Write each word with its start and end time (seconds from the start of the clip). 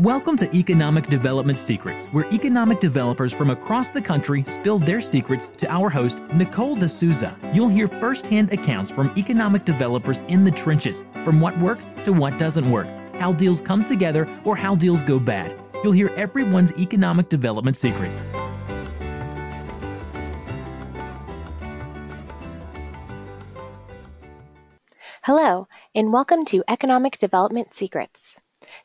Welcome 0.00 0.36
to 0.36 0.54
Economic 0.54 1.06
Development 1.06 1.56
Secrets, 1.56 2.08
where 2.08 2.30
economic 2.30 2.80
developers 2.80 3.32
from 3.32 3.48
across 3.48 3.88
the 3.88 4.02
country 4.02 4.44
spill 4.44 4.78
their 4.78 5.00
secrets 5.00 5.48
to 5.48 5.66
our 5.72 5.88
host, 5.88 6.22
Nicole 6.34 6.76
D'Souza. 6.76 7.34
You'll 7.54 7.70
hear 7.70 7.88
firsthand 7.88 8.52
accounts 8.52 8.90
from 8.90 9.10
economic 9.16 9.64
developers 9.64 10.20
in 10.28 10.44
the 10.44 10.50
trenches, 10.50 11.02
from 11.24 11.40
what 11.40 11.56
works 11.56 11.94
to 12.04 12.12
what 12.12 12.36
doesn't 12.38 12.70
work, 12.70 12.86
how 13.14 13.32
deals 13.32 13.62
come 13.62 13.82
together 13.82 14.28
or 14.44 14.54
how 14.54 14.74
deals 14.74 15.00
go 15.00 15.18
bad. 15.18 15.58
You'll 15.82 15.92
hear 15.92 16.10
everyone's 16.10 16.78
economic 16.78 17.30
development 17.30 17.78
secrets. 17.78 18.22
Hello, 25.22 25.68
and 25.94 26.12
welcome 26.12 26.44
to 26.44 26.62
Economic 26.68 27.16
Development 27.16 27.74
Secrets. 27.74 28.36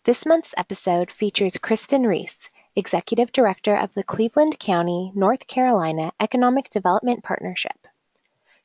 This 0.03 0.25
month's 0.25 0.55
episode 0.57 1.11
features 1.11 1.57
Kristin 1.57 2.07
Reese, 2.07 2.49
Executive 2.75 3.31
Director 3.31 3.75
of 3.75 3.93
the 3.93 4.03
Cleveland 4.03 4.57
County, 4.57 5.11
North 5.13 5.45
Carolina 5.45 6.11
Economic 6.19 6.69
Development 6.69 7.23
Partnership. 7.23 7.87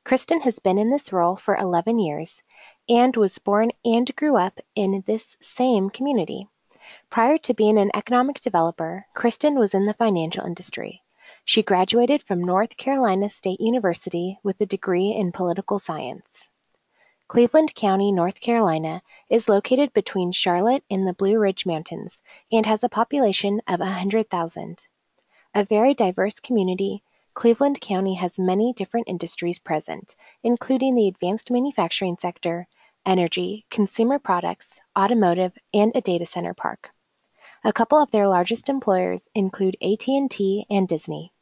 Kristin 0.03 0.41
has 0.45 0.59
been 0.61 0.79
in 0.79 0.89
this 0.89 1.13
role 1.13 1.37
for 1.37 1.55
11 1.55 1.99
years 1.99 2.43
and 2.89 3.15
was 3.17 3.39
born 3.39 3.71
and 3.85 4.17
grew 4.17 4.39
up 4.39 4.61
in 4.75 5.03
this 5.05 5.37
same 5.43 5.91
community. 5.91 6.49
Prior 7.11 7.37
to 7.37 7.53
being 7.53 7.77
an 7.77 7.91
economic 7.93 8.41
developer, 8.41 9.05
Kristin 9.15 9.59
was 9.59 9.75
in 9.75 9.85
the 9.85 9.93
financial 9.93 10.47
industry. 10.47 11.03
She 11.45 11.63
graduated 11.63 12.23
from 12.23 12.43
North 12.43 12.79
Carolina 12.79 13.29
State 13.29 13.61
University 13.61 14.39
with 14.43 14.59
a 14.63 14.65
degree 14.65 15.11
in 15.11 15.33
political 15.33 15.79
science. 15.79 16.49
Cleveland 17.29 17.75
County, 17.75 18.13
North 18.13 18.41
Carolina 18.41 19.03
is 19.29 19.49
located 19.49 19.93
between 19.93 20.31
Charlotte 20.31 20.85
and 20.89 21.05
the 21.05 21.13
Blue 21.13 21.41
Ridge 21.41 21.67
Mountains 21.67 22.23
and 22.53 22.65
has 22.67 22.85
a 22.85 22.89
population 22.89 23.61
of 23.67 23.81
100,000. 23.81 24.87
A 25.53 25.65
very 25.65 25.93
diverse 25.93 26.39
community, 26.39 27.03
Cleveland 27.35 27.81
County 27.81 28.15
has 28.15 28.39
many 28.39 28.73
different 28.73 29.09
industries 29.09 29.59
present, 29.59 30.15
including 30.45 30.95
the 30.95 31.09
advanced 31.09 31.51
manufacturing 31.51 32.17
sector, 32.17 32.69
energy, 33.05 33.67
consumer 33.71 34.21
products, 34.21 34.81
automotive, 34.97 35.59
and 35.75 35.91
a 35.97 36.01
data 36.01 36.27
center 36.27 36.55
park. 36.55 36.91
A 37.65 37.73
couple 37.73 37.99
of 37.99 38.13
their 38.13 38.29
largest 38.29 38.69
employers 38.69 39.29
include 39.35 39.77
AT&T 39.83 40.67
and 40.71 40.87
Disney. 40.87 41.33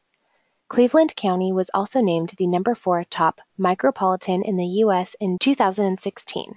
Cleveland 0.75 1.15
County 1.15 1.53
was 1.53 1.71
also 1.73 2.01
named 2.01 2.31
the 2.31 2.49
number 2.49 2.75
four 2.75 3.05
top 3.05 3.41
micropolitan 3.57 4.45
in 4.45 4.57
the 4.57 4.67
U.S. 4.83 5.15
in 5.21 5.39
2016. 5.39 6.57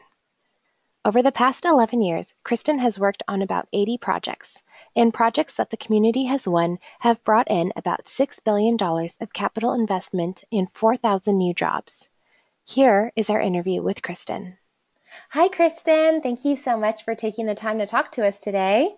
Over 1.06 1.22
the 1.22 1.32
past 1.32 1.66
11 1.66 2.02
years, 2.02 2.34
Kristin 2.44 2.80
has 2.80 2.98
worked 2.98 3.22
on 3.28 3.44
about 3.44 3.68
80 3.72 4.00
projects, 4.00 4.64
and 4.96 5.14
projects 5.14 5.58
that 5.58 5.70
the 5.70 5.78
community 5.78 6.26
has 6.26 6.48
won 6.48 6.80
have 6.98 7.24
brought 7.24 7.52
in 7.52 7.72
about 7.76 8.06
$6 8.06 8.44
billion 8.44 8.76
of 9.22 9.34
capital 9.34 9.74
investment 9.74 10.44
and 10.52 10.68
4,000 10.72 11.38
new 11.38 11.54
jobs. 11.54 12.10
Here 12.66 13.12
is 13.16 13.30
our 13.30 13.40
interview 13.40 13.84
with 13.84 14.02
Kristin. 14.02 14.58
Hi, 15.30 15.48
Kristin. 15.48 16.24
Thank 16.24 16.44
you 16.44 16.56
so 16.56 16.76
much 16.76 17.04
for 17.04 17.14
taking 17.14 17.46
the 17.46 17.54
time 17.54 17.78
to 17.78 17.86
talk 17.86 18.14
to 18.14 18.26
us 18.26 18.40
today. 18.40 18.96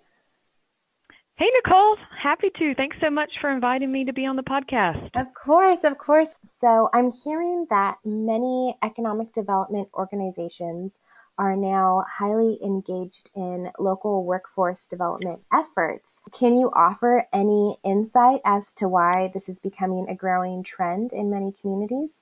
Hey, 1.39 1.47
Nicole. 1.63 1.95
Happy 2.21 2.49
to. 2.57 2.75
Thanks 2.75 2.97
so 2.99 3.09
much 3.09 3.31
for 3.39 3.49
inviting 3.49 3.89
me 3.89 4.03
to 4.03 4.11
be 4.11 4.25
on 4.25 4.35
the 4.35 4.43
podcast. 4.43 5.09
Of 5.15 5.33
course, 5.33 5.85
of 5.85 5.97
course. 5.97 6.35
So, 6.43 6.89
I'm 6.93 7.09
hearing 7.09 7.65
that 7.69 7.97
many 8.03 8.77
economic 8.83 9.31
development 9.31 9.87
organizations 9.93 10.99
are 11.37 11.55
now 11.55 12.03
highly 12.09 12.59
engaged 12.61 13.29
in 13.37 13.71
local 13.79 14.25
workforce 14.25 14.85
development 14.87 15.39
efforts. 15.53 16.19
Can 16.37 16.55
you 16.55 16.71
offer 16.75 17.25
any 17.31 17.77
insight 17.85 18.41
as 18.43 18.73
to 18.73 18.89
why 18.89 19.29
this 19.33 19.47
is 19.47 19.59
becoming 19.59 20.07
a 20.09 20.15
growing 20.15 20.61
trend 20.61 21.13
in 21.13 21.29
many 21.29 21.53
communities? 21.53 22.21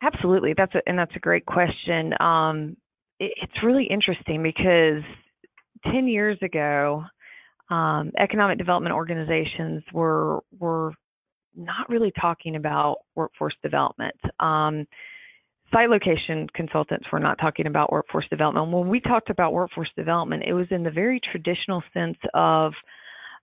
Absolutely. 0.00 0.54
That's 0.56 0.76
a, 0.76 0.82
and 0.86 0.96
that's 0.96 1.16
a 1.16 1.18
great 1.18 1.46
question. 1.46 2.14
Um, 2.20 2.76
it, 3.18 3.32
it's 3.42 3.64
really 3.64 3.86
interesting 3.86 4.40
because 4.40 5.02
10 5.90 6.06
years 6.06 6.38
ago, 6.42 7.06
um, 7.70 8.12
economic 8.18 8.58
development 8.58 8.94
organizations 8.94 9.82
were 9.92 10.40
were 10.58 10.92
not 11.56 11.88
really 11.88 12.12
talking 12.20 12.56
about 12.56 12.98
workforce 13.14 13.54
development. 13.62 14.16
Um, 14.38 14.86
site 15.72 15.90
location 15.90 16.46
consultants 16.54 17.06
were 17.12 17.20
not 17.20 17.38
talking 17.38 17.66
about 17.66 17.92
workforce 17.92 18.26
development. 18.28 18.70
When 18.70 18.88
we 18.88 19.00
talked 19.00 19.30
about 19.30 19.52
workforce 19.52 19.90
development, 19.96 20.44
it 20.46 20.52
was 20.52 20.66
in 20.70 20.82
the 20.82 20.90
very 20.90 21.20
traditional 21.30 21.82
sense 21.94 22.18
of 22.34 22.72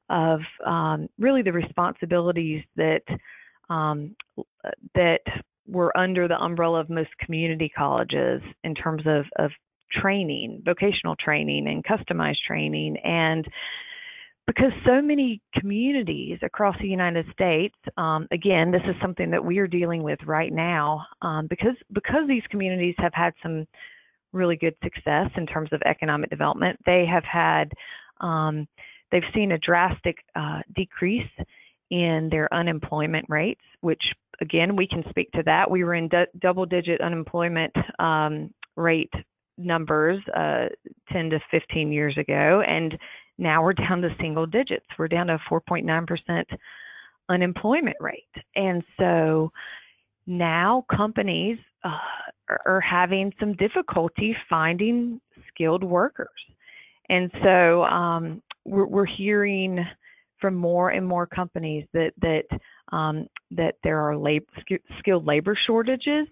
of 0.10 0.40
um, 0.66 1.10
really 1.20 1.42
the 1.42 1.52
responsibilities 1.52 2.64
that 2.76 3.02
um, 3.70 4.16
that 4.96 5.20
were 5.68 5.96
under 5.98 6.28
the 6.28 6.38
umbrella 6.38 6.80
of 6.80 6.90
most 6.90 7.10
community 7.20 7.70
colleges 7.76 8.42
in 8.64 8.74
terms 8.74 9.04
of, 9.06 9.26
of 9.38 9.52
training, 9.92 10.62
vocational 10.64 11.16
training, 11.18 11.68
and 11.68 11.84
customized 11.84 12.38
training, 12.48 12.98
and 13.04 13.46
because 14.48 14.72
so 14.86 15.02
many 15.02 15.42
communities 15.54 16.40
across 16.42 16.76
the 16.82 16.88
United 16.88 17.26
States, 17.34 17.76
um, 17.98 18.28
again, 18.32 18.72
this 18.72 18.82
is 18.88 18.96
something 19.02 19.30
that 19.30 19.44
we 19.44 19.60
are 19.60 19.68
dealing 19.68 20.04
with 20.04 20.20
right 20.26 20.54
now, 20.54 21.06
um, 21.22 21.48
because 21.48 21.76
because 21.94 22.28
these 22.28 22.44
communities 22.50 22.96
have 22.98 23.14
had 23.14 23.34
some 23.44 23.68
really 24.32 24.56
good 24.56 24.76
success 24.84 25.30
in 25.36 25.46
terms 25.46 25.70
of 25.74 25.82
economic 25.86 26.30
development. 26.30 26.80
They 26.86 27.06
have 27.06 27.24
had, 27.24 27.72
um, 28.22 28.68
they've 29.12 29.22
seen 29.34 29.52
a 29.52 29.58
drastic 29.58 30.18
uh, 30.36 30.62
decrease 30.76 31.30
in 31.90 32.30
their 32.32 32.54
unemployment 32.54 33.26
rates, 33.30 33.62
which 33.82 34.02
again 34.42 34.76
we 34.76 34.88
can 34.88 35.04
speak 35.10 35.30
to 35.32 35.44
that. 35.44 35.70
We 35.70 35.84
were 35.84 35.96
in 35.96 36.08
d- 36.08 36.24
double-digit 36.40 37.02
unemployment 37.02 37.74
um, 38.00 38.54
rate 38.76 39.14
numbers 39.58 40.22
uh, 40.36 40.68
10 41.12 41.32
to 41.32 41.40
15 41.52 41.92
years 41.92 42.18
ago, 42.18 42.62
and 42.66 42.98
now 43.38 43.64
we're 43.64 43.74
down 43.74 44.02
to 44.02 44.10
single 44.20 44.46
digits. 44.46 44.86
We're 44.98 45.08
down 45.08 45.28
to 45.28 45.40
4.9% 45.50 46.46
unemployment 47.30 47.98
rate. 48.00 48.24
And 48.56 48.84
so 49.00 49.52
now 50.26 50.86
companies 50.96 51.58
uh, 51.84 51.98
are, 52.66 52.82
having 52.82 53.32
some 53.40 53.54
difficulty 53.54 54.36
finding 54.50 55.22
skilled 55.50 55.84
workers. 55.84 56.30
And 57.10 57.32
so 57.44 57.84
um, 57.84 58.42
we're, 58.66 58.86
we're, 58.86 59.06
hearing 59.06 59.86
from 60.42 60.56
more 60.56 60.90
and 60.90 61.06
more 61.06 61.26
companies 61.26 61.86
that 61.94 62.12
that 62.22 62.44
um, 62.96 63.28
that 63.52 63.76
there 63.84 64.00
are 64.02 64.18
lab, 64.18 64.44
skilled 65.00 65.26
labor 65.26 65.58
shortages. 65.66 66.28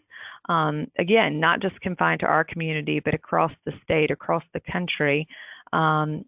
Um, 0.47 0.87
again, 0.99 1.39
not 1.39 1.61
just 1.61 1.79
confined 1.81 2.19
to 2.21 2.27
our 2.27 2.43
community, 2.43 2.99
but 3.03 3.13
across 3.13 3.51
the 3.65 3.73
state, 3.83 4.11
across 4.11 4.43
the 4.53 4.61
country. 4.71 5.27
Um, 5.73 6.25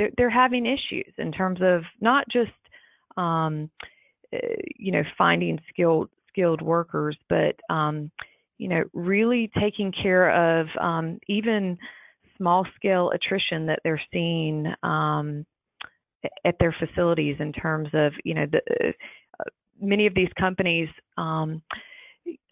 they're, 0.00 0.10
they're 0.16 0.30
having 0.30 0.64
issues 0.64 1.12
in 1.18 1.30
terms 1.30 1.60
of 1.62 1.82
not 2.00 2.24
just 2.32 2.50
um, 3.18 3.70
uh, 4.32 4.38
you 4.76 4.92
know 4.92 5.02
finding 5.18 5.58
skilled 5.68 6.08
skilled 6.28 6.62
workers, 6.62 7.18
but 7.28 7.54
um, 7.68 8.10
you 8.56 8.68
know 8.68 8.82
really 8.94 9.50
taking 9.60 9.92
care 9.92 10.60
of 10.60 10.66
um, 10.80 11.18
even 11.28 11.76
small 12.38 12.66
scale 12.76 13.10
attrition 13.10 13.66
that 13.66 13.80
they're 13.84 14.00
seeing 14.10 14.72
um, 14.82 15.44
at 16.46 16.54
their 16.58 16.74
facilities 16.78 17.36
in 17.38 17.52
terms 17.52 17.88
of 17.92 18.12
you 18.24 18.34
know 18.34 18.46
the 18.50 18.60
uh, 19.38 19.44
many 19.82 20.06
of 20.06 20.14
these 20.14 20.30
companies 20.38 20.88
um, 21.18 21.60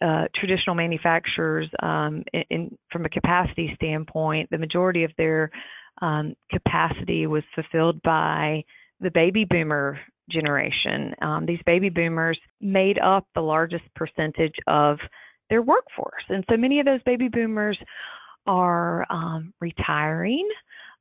uh, 0.03 0.25
traditional 0.35 0.75
manufacturers 0.75 1.67
um, 1.81 2.23
in, 2.31 2.43
in, 2.51 2.77
from 2.91 3.05
a 3.05 3.09
capacity 3.09 3.71
standpoint 3.75 4.47
the 4.51 4.57
majority 4.57 5.03
of 5.03 5.11
their 5.17 5.49
um, 6.01 6.35
capacity 6.51 7.27
was 7.27 7.43
fulfilled 7.55 8.01
by 8.03 8.63
the 8.99 9.11
baby 9.11 9.45
boomer 9.45 9.99
generation. 10.29 11.13
Um, 11.21 11.45
these 11.45 11.59
baby 11.65 11.89
boomers 11.89 12.39
made 12.61 12.99
up 12.99 13.25
the 13.35 13.41
largest 13.41 13.83
percentage 13.95 14.55
of 14.67 14.97
their 15.49 15.61
workforce. 15.61 16.23
And 16.29 16.45
so 16.49 16.57
many 16.57 16.79
of 16.79 16.85
those 16.85 17.01
baby 17.03 17.27
boomers 17.27 17.77
are 18.45 19.05
um, 19.09 19.53
retiring. 19.59 20.47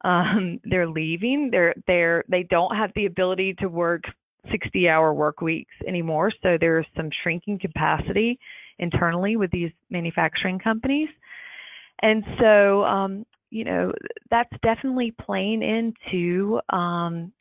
Um, 0.04 0.60
they're 0.64 0.88
leaving. 0.88 1.50
They're 1.50 1.74
they're 1.86 2.24
they 2.28 2.44
don't 2.44 2.74
have 2.74 2.90
the 2.94 3.06
ability 3.06 3.54
to 3.60 3.68
work 3.68 4.04
60 4.50 4.88
hour 4.88 5.12
work 5.12 5.40
weeks 5.40 5.74
anymore. 5.86 6.32
So 6.42 6.56
there's 6.58 6.86
some 6.96 7.10
shrinking 7.22 7.58
capacity 7.58 8.38
internally 8.78 9.36
with 9.36 9.50
these 9.50 9.70
manufacturing 9.90 10.58
companies. 10.58 11.08
And 12.00 12.24
so 12.40 12.84
um, 12.84 13.26
you 13.50 13.64
know, 13.64 13.92
that's 14.30 14.52
definitely 14.62 15.14
playing 15.20 15.62
into 15.62 16.60
um, 16.70 17.32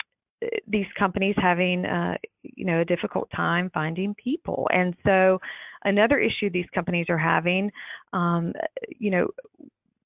these 0.68 0.86
companies 0.98 1.36
having, 1.38 1.86
uh, 1.86 2.16
you 2.44 2.66
know, 2.66 2.82
a 2.82 2.86
difficult 2.86 3.30
time 3.36 3.70
finding 3.74 4.16
people. 4.16 4.68
And 4.72 4.96
so, 5.06 5.40
another 5.84 6.20
issue 6.20 6.50
these 6.50 6.70
companies 6.74 7.08
are 7.10 7.18
having, 7.18 7.72
um, 8.14 8.54
you 9.00 9.12
know, 9.12 9.28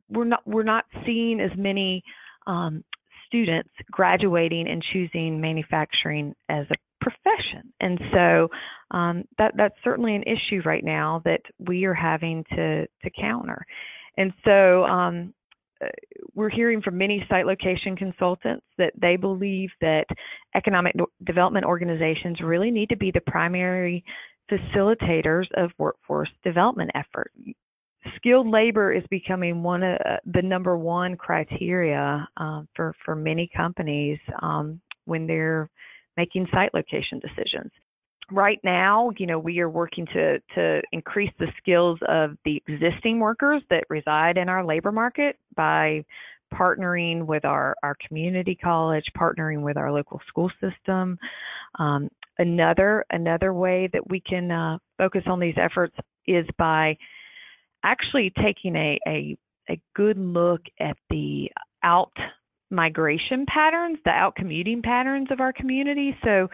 we're 0.10 0.26
not 0.26 0.46
we're 0.46 0.64
not 0.64 0.86
seeing 1.06 1.40
as 1.40 1.52
many 1.58 2.04
um, 2.48 2.84
students 3.28 3.70
graduating 3.90 4.68
and 4.68 4.84
choosing 4.92 5.40
manufacturing 5.40 6.36
as 6.50 6.66
a 6.72 6.76
profession. 7.02 7.74
And 7.80 8.00
so 8.14 8.48
um, 8.92 9.24
that 9.38 9.54
that's 9.58 9.76
certainly 9.84 10.16
an 10.16 10.24
issue 10.24 10.62
right 10.66 10.84
now 10.84 11.22
that 11.26 11.42
we 11.60 11.86
are 11.86 11.94
having 11.94 12.44
to 12.52 12.86
to 12.86 13.10
counter. 13.20 13.66
And 14.18 14.34
so 14.46 14.84
um, 14.84 15.34
we're 16.34 16.50
hearing 16.50 16.82
from 16.82 16.98
many 16.98 17.26
site 17.30 17.46
location 17.46 17.96
consultants 17.96 18.66
that 18.78 18.94
they 19.00 19.16
believe 19.16 19.70
that 19.82 20.06
economic 20.56 20.96
development 21.26 21.66
organizations 21.66 22.40
really 22.42 22.72
need 22.72 22.90
to 22.90 22.98
be 22.98 23.12
the 23.12 23.22
primary 23.22 24.04
facilitators 24.52 25.46
of 25.56 25.72
workforce 25.78 26.30
development 26.44 26.92
effort. 26.96 27.32
Skilled 28.16 28.48
labor 28.48 28.92
is 28.92 29.04
becoming 29.10 29.62
one 29.64 29.84
of 29.84 29.98
uh, 30.06 30.18
the 30.26 30.42
number 30.42 30.78
one 30.78 31.16
criteria 31.16 32.28
uh, 32.38 32.64
for 32.76 32.96
for 33.06 33.16
many 33.16 33.50
companies 33.56 34.18
um, 34.42 34.82
when 35.06 35.28
they're 35.28 35.70
making 36.18 36.48
site 36.52 36.74
location 36.74 37.20
decisions. 37.20 37.72
Right 38.32 38.60
now, 38.64 39.12
you 39.18 39.26
know, 39.26 39.40
we 39.40 39.60
are 39.60 39.70
working 39.70 40.06
to 40.14 40.40
to 40.56 40.82
increase 40.92 41.32
the 41.40 41.48
skills 41.58 42.00
of 42.08 42.38
the 42.46 42.62
existing 42.68 43.20
workers 43.20 43.62
that 43.70 43.84
reside 43.90 44.38
in 44.38 44.48
our 44.48 44.66
labor 44.66 44.92
market 44.92 45.38
by 45.56 46.06
partnering 46.54 47.26
with 47.26 47.46
our, 47.46 47.76
our 47.82 47.96
community 48.08 48.56
college, 48.56 49.06
partnering 49.18 49.62
with 49.62 49.78
our 49.78 49.92
local 49.92 50.20
school 50.28 50.52
system. 50.62 51.18
Um, 51.80 52.10
another 52.38 53.06
another 53.12 53.54
way 53.54 53.90
that 53.94 54.10
we 54.10 54.20
can 54.22 54.52
uh, 54.52 54.78
focus 54.98 55.24
on 55.28 55.40
these 55.40 55.56
efforts 55.58 55.96
is 56.28 56.46
by 56.58 56.98
actually 57.84 58.32
taking 58.42 58.76
a, 58.76 59.00
a 59.08 59.38
a 59.70 59.80
good 59.96 60.18
look 60.18 60.62
at 60.80 60.98
the 61.10 61.50
out 61.84 62.12
migration 62.70 63.46
patterns, 63.46 63.98
the 64.06 64.12
out 64.12 64.36
commuting 64.36 64.82
patterns 64.82 65.28
of 65.32 65.40
our 65.40 65.54
community. 65.54 66.16
So, 66.24 66.50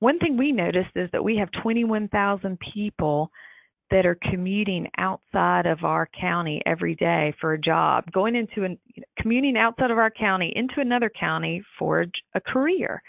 one 0.00 0.18
thing 0.18 0.36
we 0.36 0.52
noticed 0.52 0.90
is 0.94 1.10
that 1.12 1.24
we 1.24 1.36
have 1.36 1.48
21,000 1.62 2.58
people 2.74 3.30
that 3.90 4.04
are 4.04 4.18
commuting 4.30 4.86
outside 4.98 5.66
of 5.66 5.82
our 5.82 6.08
county 6.20 6.60
every 6.66 6.94
day 6.94 7.34
for 7.40 7.54
a 7.54 7.60
job, 7.60 8.04
going 8.12 8.36
into 8.36 8.64
an 8.64 8.78
commuting 9.18 9.56
outside 9.56 9.90
of 9.90 9.98
our 9.98 10.10
county 10.10 10.52
into 10.54 10.80
another 10.80 11.10
county 11.18 11.62
for 11.78 12.02
a, 12.02 12.06
a 12.34 12.40
career. 12.40 13.02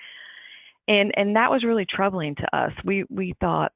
And 0.88 1.12
and 1.16 1.36
that 1.36 1.52
was 1.52 1.64
really 1.64 1.86
troubling 1.86 2.36
to 2.36 2.58
us. 2.58 2.72
We 2.86 3.04
we 3.10 3.36
thought, 3.42 3.74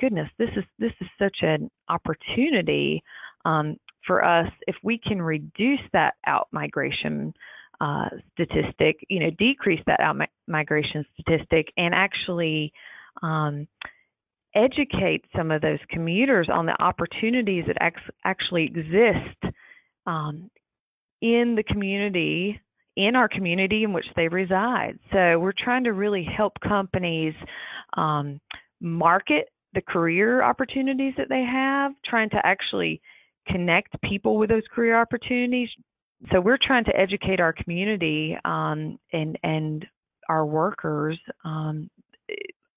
goodness, 0.00 0.28
this 0.38 0.50
is 0.56 0.64
this 0.78 0.92
is 1.00 1.08
such 1.18 1.38
an 1.42 1.70
opportunity 1.88 3.02
um, 3.44 3.76
for 4.06 4.24
us 4.24 4.50
if 4.66 4.76
we 4.82 4.98
can 4.98 5.20
reduce 5.20 5.80
that 5.92 6.14
out 6.26 6.48
migration 6.52 7.34
uh, 7.80 8.08
statistic, 8.32 8.96
you 9.08 9.20
know, 9.20 9.30
decrease 9.38 9.80
that 9.86 10.00
out 10.00 10.16
migration 10.46 11.04
statistic 11.14 11.68
and 11.76 11.94
actually 11.94 12.72
um, 13.22 13.68
educate 14.54 15.24
some 15.36 15.50
of 15.50 15.60
those 15.60 15.78
commuters 15.90 16.48
on 16.52 16.66
the 16.66 16.80
opportunities 16.82 17.64
that 17.66 17.76
actually 18.24 18.64
exist 18.64 19.54
um, 20.06 20.50
in 21.20 21.54
the 21.56 21.62
community, 21.64 22.60
in 22.96 23.14
our 23.14 23.28
community 23.28 23.84
in 23.84 23.92
which 23.92 24.06
they 24.16 24.28
reside. 24.28 24.98
So 25.12 25.38
we're 25.38 25.52
trying 25.56 25.84
to 25.84 25.92
really 25.92 26.24
help 26.24 26.54
companies 26.60 27.34
um, 27.96 28.40
market 28.80 29.48
the 29.74 29.82
career 29.82 30.42
opportunities 30.42 31.14
that 31.18 31.28
they 31.28 31.42
have, 31.42 31.92
trying 32.04 32.30
to 32.30 32.40
actually 32.44 33.00
connect 33.46 34.00
people 34.02 34.36
with 34.36 34.48
those 34.48 34.62
career 34.74 35.00
opportunities, 35.00 35.68
so 36.32 36.40
we're 36.40 36.58
trying 36.60 36.84
to 36.84 36.96
educate 36.96 37.40
our 37.40 37.52
community 37.52 38.36
um, 38.44 38.98
and 39.12 39.38
and 39.42 39.86
our 40.28 40.44
workers 40.44 41.18
um, 41.44 41.88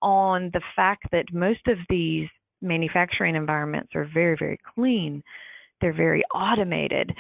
on 0.02 0.50
the 0.54 0.62
fact 0.76 1.04
that 1.12 1.26
most 1.34 1.68
of 1.68 1.78
these 1.90 2.28
manufacturing 2.62 3.36
environments 3.36 3.90
are 3.96 4.08
very 4.14 4.36
very 4.38 4.60
clean, 4.76 5.24
they're 5.82 5.94
very 5.94 6.24
automated, 6.34 7.12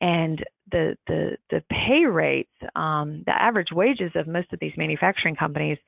and 0.00 0.44
the 0.70 0.96
the 1.06 1.36
the 1.50 1.62
pay 1.70 2.04
rates, 2.04 2.52
um, 2.76 3.22
the 3.26 3.42
average 3.42 3.72
wages 3.72 4.12
of 4.14 4.26
most 4.26 4.52
of 4.52 4.60
these 4.60 4.72
manufacturing 4.76 5.36
companies 5.36 5.78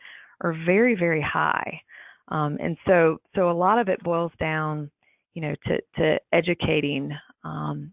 are 0.40 0.54
very 0.66 0.94
very 0.94 1.22
high, 1.22 1.80
um, 2.28 2.56
and 2.60 2.76
so 2.86 3.18
so 3.34 3.50
a 3.50 3.52
lot 3.52 3.78
of 3.78 3.88
it 3.88 4.02
boils 4.02 4.32
down, 4.40 4.90
you 5.34 5.42
know, 5.42 5.54
to 5.66 5.78
to 5.96 6.18
educating 6.32 7.12
um, 7.44 7.92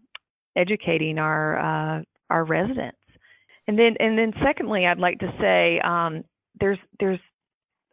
educating 0.56 1.18
our 1.18 1.58
uh, 1.58 2.02
our 2.28 2.44
residents. 2.44 2.98
And 3.66 3.78
then 3.78 3.94
and 4.00 4.18
then 4.18 4.32
secondly, 4.44 4.86
I'd 4.86 4.98
like 4.98 5.18
to 5.20 5.32
say 5.40 5.80
um, 5.80 6.24
there's 6.58 6.78
there's 6.98 7.20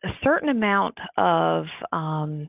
a 0.03 0.09
certain 0.23 0.49
amount 0.49 0.97
of 1.17 1.65
um, 1.91 2.47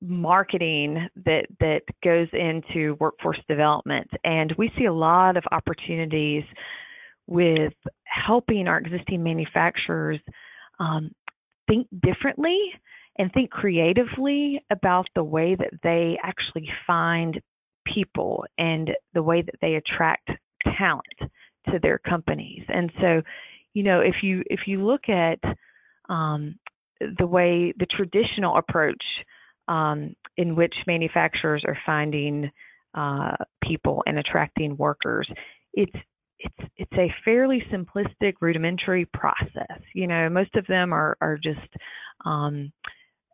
marketing 0.00 1.08
that 1.24 1.46
that 1.60 1.82
goes 2.02 2.28
into 2.32 2.96
workforce 3.00 3.40
development, 3.48 4.08
and 4.24 4.54
we 4.58 4.70
see 4.78 4.86
a 4.86 4.92
lot 4.92 5.36
of 5.36 5.44
opportunities 5.52 6.44
with 7.26 7.72
helping 8.04 8.66
our 8.66 8.78
existing 8.78 9.22
manufacturers 9.22 10.18
um, 10.80 11.10
think 11.68 11.86
differently 12.02 12.58
and 13.18 13.32
think 13.32 13.50
creatively 13.50 14.64
about 14.70 15.06
the 15.14 15.22
way 15.22 15.54
that 15.54 15.70
they 15.82 16.18
actually 16.22 16.68
find 16.86 17.40
people 17.84 18.44
and 18.58 18.90
the 19.14 19.22
way 19.22 19.42
that 19.42 19.54
they 19.60 19.74
attract 19.74 20.30
talent 20.78 21.32
to 21.70 21.78
their 21.80 21.98
companies. 21.98 22.62
And 22.68 22.90
so, 23.00 23.22
you 23.74 23.82
know, 23.82 24.00
if 24.00 24.16
you 24.22 24.42
if 24.46 24.60
you 24.66 24.84
look 24.84 25.08
at 25.08 25.38
um, 26.08 26.58
the 27.18 27.26
way 27.26 27.72
the 27.78 27.86
traditional 27.86 28.56
approach 28.56 29.02
um, 29.68 30.14
in 30.36 30.56
which 30.56 30.74
manufacturers 30.86 31.62
are 31.66 31.78
finding 31.86 32.50
uh, 32.94 33.36
people 33.62 34.02
and 34.06 34.18
attracting 34.18 34.76
workers, 34.76 35.28
it's 35.74 35.96
it's 36.38 36.70
it's 36.76 36.92
a 36.94 37.14
fairly 37.24 37.62
simplistic, 37.72 38.34
rudimentary 38.40 39.06
process. 39.06 39.80
You 39.94 40.06
know, 40.06 40.28
most 40.28 40.54
of 40.56 40.66
them 40.66 40.92
are 40.92 41.16
are 41.20 41.38
just 41.38 41.60
um, 42.24 42.72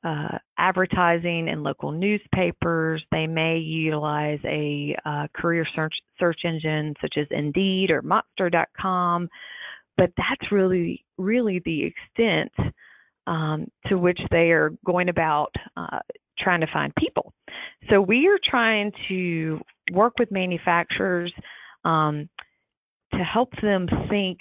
uh, 0.04 0.38
advertising 0.58 1.48
in 1.48 1.62
local 1.62 1.92
newspapers. 1.92 3.02
They 3.10 3.26
may 3.26 3.58
utilize 3.58 4.38
a 4.44 4.96
uh, 5.04 5.26
career 5.34 5.66
search 5.74 5.94
search 6.18 6.40
engine 6.44 6.94
such 7.00 7.14
as 7.16 7.26
Indeed 7.30 7.90
or 7.90 8.02
Monster.com, 8.02 9.28
but 9.96 10.10
that's 10.16 10.52
really 10.52 11.04
really 11.16 11.60
the 11.64 11.84
extent 11.84 12.52
um, 13.26 13.68
to 13.86 13.98
which 13.98 14.20
they 14.30 14.50
are 14.50 14.72
going 14.84 15.08
about 15.08 15.52
uh, 15.76 15.98
trying 16.38 16.60
to 16.60 16.68
find 16.72 16.92
people. 16.96 17.32
So 17.90 18.00
we 18.00 18.28
are 18.28 18.38
trying 18.44 18.92
to 19.08 19.60
work 19.92 20.14
with 20.18 20.30
manufacturers 20.30 21.32
um, 21.84 22.28
to 23.12 23.18
help 23.18 23.50
them 23.62 23.88
think 24.08 24.38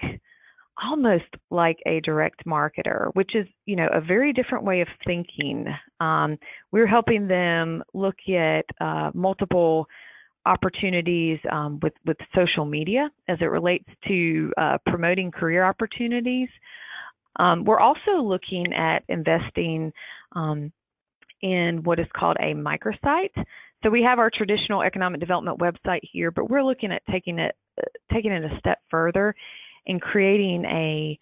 almost 0.83 1.25
like 1.49 1.77
a 1.85 1.99
direct 2.01 2.45
marketer, 2.45 3.09
which 3.13 3.35
is, 3.35 3.47
you 3.65 3.75
know, 3.75 3.87
a 3.91 4.01
very 4.01 4.33
different 4.33 4.63
way 4.63 4.81
of 4.81 4.87
thinking. 5.05 5.65
Um, 5.99 6.37
we're 6.71 6.87
helping 6.87 7.27
them 7.27 7.83
look 7.93 8.15
at 8.29 8.65
uh, 8.79 9.11
multiple 9.13 9.87
opportunities 10.45 11.39
um, 11.51 11.79
with 11.81 11.93
with 12.05 12.17
social 12.33 12.65
media 12.65 13.09
as 13.27 13.37
it 13.41 13.45
relates 13.45 13.87
to 14.07 14.51
uh, 14.57 14.77
promoting 14.85 15.31
career 15.31 15.65
opportunities. 15.65 16.47
Um, 17.39 17.65
we're 17.65 17.79
also 17.79 18.21
looking 18.21 18.73
at 18.73 19.03
investing 19.09 19.91
um, 20.35 20.71
in 21.41 21.81
what 21.83 21.99
is 21.99 22.07
called 22.15 22.37
a 22.39 22.53
microsite. 22.53 23.45
So 23.83 23.89
we 23.91 24.01
have 24.03 24.17
our 24.17 24.31
traditional 24.33 24.81
economic 24.81 25.19
development 25.19 25.59
website 25.59 25.99
here, 26.01 26.31
but 26.31 26.49
we're 26.49 26.63
looking 26.63 26.91
at 26.91 27.03
taking 27.11 27.39
it 27.39 27.55
uh, 27.79 27.85
taking 28.13 28.31
it 28.31 28.43
a 28.43 28.57
step 28.59 28.79
further 28.89 29.35
and 29.87 30.01
creating 30.01 30.65
a 30.65 31.17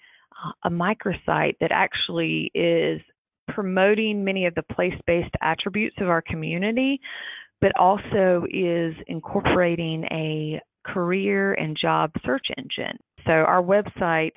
a 0.63 0.69
microsite 0.69 1.55
that 1.61 1.71
actually 1.71 2.51
is 2.53 3.01
promoting 3.47 4.23
many 4.23 4.45
of 4.45 4.53
the 4.55 4.63
place-based 4.73 5.33
attributes 5.41 5.95
of 6.01 6.09
our 6.09 6.21
community, 6.21 6.99
but 7.61 7.71
also 7.79 8.45
is 8.51 8.93
incorporating 9.07 10.03
a 10.11 10.59
career 10.85 11.53
and 11.53 11.77
job 11.81 12.11
search 12.25 12.47
engine. 12.57 12.97
So 13.25 13.31
our 13.31 13.63
website 13.63 14.31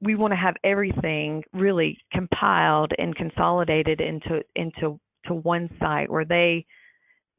we 0.00 0.14
want 0.14 0.32
to 0.32 0.36
have 0.36 0.54
everything 0.64 1.42
really 1.52 1.98
compiled 2.12 2.92
and 2.98 3.14
consolidated 3.16 4.00
into 4.00 4.42
into 4.54 5.00
to 5.26 5.34
one 5.34 5.68
site 5.78 6.10
where 6.10 6.24
they 6.24 6.64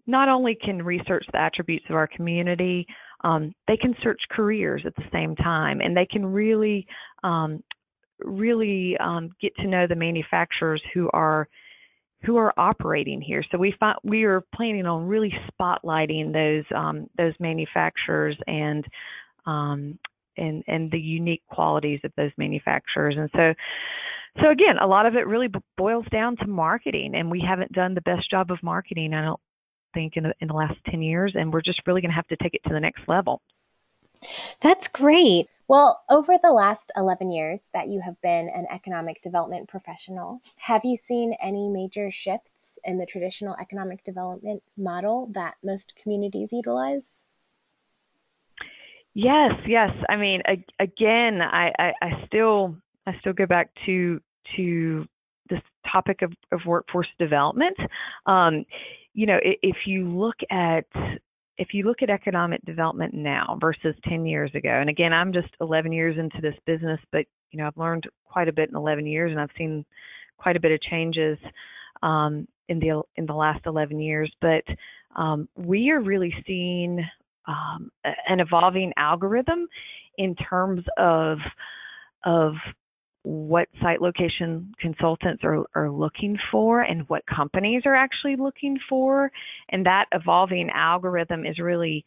not 0.06 0.30
only 0.30 0.56
can 0.56 0.82
research 0.82 1.26
the 1.32 1.40
attributes 1.40 1.86
of 1.90 1.96
our 1.96 2.08
community, 2.08 2.86
um, 3.24 3.54
they 3.68 3.78
can 3.78 3.96
search 4.04 4.22
careers 4.32 4.84
at 4.86 4.96
the 4.96 5.10
same 5.12 5.36
time, 5.36 5.80
and 5.82 5.96
they 5.96 6.06
can 6.06 6.26
really, 6.26 6.86
um, 7.24 7.64
really 8.20 8.98
um, 9.00 9.30
get 9.42 9.56
to 9.58 9.68
know 9.68 9.88
the 9.88 9.96
manufacturers 9.96 10.82
who 10.94 11.10
are 11.14 11.48
who 12.26 12.38
are 12.38 12.54
operating 12.58 13.20
here. 13.20 13.44
So 13.52 13.58
we 13.58 13.76
find, 13.80 13.98
we 14.04 14.24
are 14.24 14.42
planning 14.56 14.86
on 14.86 15.08
really 15.08 15.34
spotlighting 15.52 16.32
those 16.32 16.66
um, 16.76 17.08
those 17.18 17.34
manufacturers 17.40 18.38
and 18.48 18.86
um, 19.46 20.00
and 20.38 20.64
and 20.68 20.92
the 20.92 21.00
unique 21.00 21.44
qualities 21.50 22.00
of 22.04 22.12
those 22.18 22.32
manufacturers. 22.38 23.16
And 23.18 23.30
so 23.36 23.54
so 24.42 24.50
again, 24.50 24.78
a 24.82 24.88
lot 24.88 25.06
of 25.06 25.16
it 25.16 25.28
really 25.28 25.50
boils 25.78 26.06
down 26.12 26.38
to 26.38 26.48
marketing, 26.48 27.14
and 27.16 27.30
we 27.30 27.44
haven't 27.48 27.72
done 27.72 27.94
the 27.94 28.02
best 28.02 28.30
job 28.32 28.52
of 28.52 28.64
marketing. 28.64 29.14
I 29.14 29.24
don't 29.24 29.40
think 29.94 30.18
in 30.18 30.24
the, 30.24 30.34
in 30.40 30.48
the 30.48 30.54
last 30.54 30.76
10 30.90 31.02
years, 31.02 31.34
and 31.36 31.52
we're 31.52 31.62
just 31.62 31.82
really 31.86 32.02
going 32.02 32.12
to 32.12 32.16
have 32.16 32.28
to 32.28 32.38
take 32.38 32.54
it 32.54 32.62
to 32.68 32.74
the 32.74 32.80
next 32.80 33.02
level. 33.08 33.42
That's 34.62 34.88
great. 34.88 35.48
Well, 35.68 36.04
over 36.10 36.38
the 36.42 36.52
last 36.52 36.92
11 36.98 37.32
years 37.32 37.68
that 37.74 37.88
you 37.88 38.02
have 38.02 38.20
been 38.22 38.50
an 38.50 38.68
economic 38.72 39.22
development 39.22 39.70
professional, 39.70 40.42
have 40.58 40.84
you 40.84 40.98
seen 40.98 41.36
any 41.42 41.70
major 41.70 42.12
shifts 42.12 42.78
in 42.84 42.98
the 42.98 43.06
traditional 43.06 43.56
economic 43.60 44.04
development 44.04 44.62
model 44.78 45.30
that 45.34 45.56
most 45.64 45.94
communities 45.96 46.52
utilize? 46.52 47.24
Yes, 49.14 49.54
yes. 49.68 49.92
I 50.10 50.16
mean, 50.16 50.42
again, 50.80 51.42
I, 51.42 51.72
I, 51.78 51.94
I 52.02 52.26
still 52.26 52.76
I 53.06 53.18
still 53.20 53.34
go 53.34 53.46
back 53.46 53.70
to 53.86 54.20
to 54.56 55.08
this 55.50 55.62
topic 55.92 56.22
of, 56.22 56.34
of 56.52 56.62
workforce 56.66 57.08
development. 57.20 57.78
Um, 58.26 58.66
you 59.14 59.26
know, 59.26 59.40
if 59.42 59.76
you 59.86 60.08
look 60.08 60.36
at 60.50 60.86
if 61.58 61.70
you 61.74 61.86
look 61.86 62.02
at 62.02 62.10
economic 62.10 62.64
development 62.66 63.14
now 63.14 63.58
versus 63.62 63.96
10 64.10 64.26
years 64.26 64.50
ago, 64.56 64.70
and 64.70 64.90
again, 64.90 65.14
I'm 65.14 65.32
just 65.32 65.50
11 65.62 65.92
years 65.92 66.18
into 66.18 66.42
this 66.42 66.56
business, 66.66 67.00
but 67.12 67.26
you 67.52 67.60
know, 67.60 67.68
I've 67.68 67.78
learned 67.78 68.06
quite 68.26 68.48
a 68.48 68.54
bit 68.54 68.70
in 68.70 68.76
11 68.76 69.06
years, 69.06 69.32
and 69.32 69.40
I've 69.40 69.50
seen 69.58 69.86
quite 70.38 70.56
a 70.56 70.60
bit 70.60 70.72
of 70.72 70.82
changes 70.82 71.38
um, 72.02 72.48
in 72.70 72.80
the 72.80 73.04
in 73.16 73.26
the 73.26 73.34
last 73.34 73.66
11 73.66 74.00
years. 74.00 74.32
But 74.42 74.64
um, 75.16 75.48
we 75.56 75.92
are 75.92 76.02
really 76.02 76.34
seeing 76.48 77.06
um, 77.48 77.92
an 78.28 78.40
evolving 78.40 78.92
algorithm 78.98 79.68
in 80.18 80.36
terms 80.36 80.84
of 80.98 81.38
of 82.26 82.54
what 83.24 83.70
site 83.82 84.02
location 84.02 84.74
consultants 84.80 85.44
are, 85.44 85.64
are 85.76 85.90
looking 85.90 86.38
for 86.52 86.82
and 86.82 87.08
what 87.08 87.24
companies 87.26 87.84
are 87.86 87.96
actually 87.96 88.36
looking 88.36 88.78
for. 88.90 89.32
And 89.70 89.86
that 89.86 90.06
evolving 90.12 90.70
algorithm 90.74 91.46
is 91.46 91.58
really, 91.58 92.06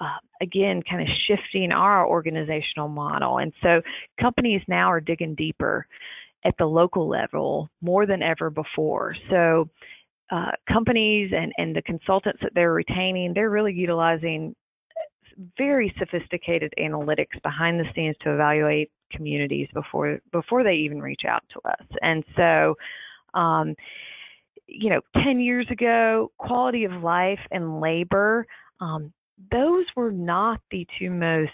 uh, 0.00 0.18
again, 0.40 0.82
kind 0.88 1.02
of 1.02 1.08
shifting 1.26 1.72
our 1.72 2.06
organizational 2.06 2.88
model. 2.88 3.38
And 3.38 3.52
so 3.62 3.82
companies 4.20 4.62
now 4.66 4.90
are 4.90 5.00
digging 5.00 5.34
deeper 5.34 5.86
at 6.44 6.54
the 6.58 6.66
local 6.66 7.08
level 7.08 7.68
more 7.82 8.06
than 8.06 8.22
ever 8.22 8.48
before. 8.48 9.14
So 9.30 9.68
uh, 10.30 10.52
companies 10.72 11.32
and, 11.36 11.52
and 11.58 11.76
the 11.76 11.82
consultants 11.82 12.40
that 12.42 12.52
they're 12.54 12.72
retaining, 12.72 13.32
they're 13.34 13.50
really 13.50 13.74
utilizing 13.74 14.54
very 15.58 15.94
sophisticated 15.98 16.72
analytics 16.78 17.40
behind 17.42 17.78
the 17.78 17.84
scenes 17.94 18.16
to 18.22 18.32
evaluate 18.32 18.90
communities 19.10 19.68
before 19.74 20.20
before 20.32 20.64
they 20.64 20.74
even 20.74 21.00
reach 21.00 21.22
out 21.28 21.42
to 21.52 21.60
us. 21.68 21.86
And 22.02 22.24
so, 22.36 22.74
um, 23.34 23.74
you 24.66 24.90
know, 24.90 25.00
10 25.22 25.40
years 25.40 25.66
ago, 25.70 26.30
quality 26.38 26.84
of 26.84 26.92
life 26.92 27.38
and 27.50 27.80
labor, 27.80 28.46
um, 28.80 29.12
those 29.50 29.84
were 29.94 30.12
not 30.12 30.60
the 30.70 30.86
two 30.98 31.10
most 31.10 31.50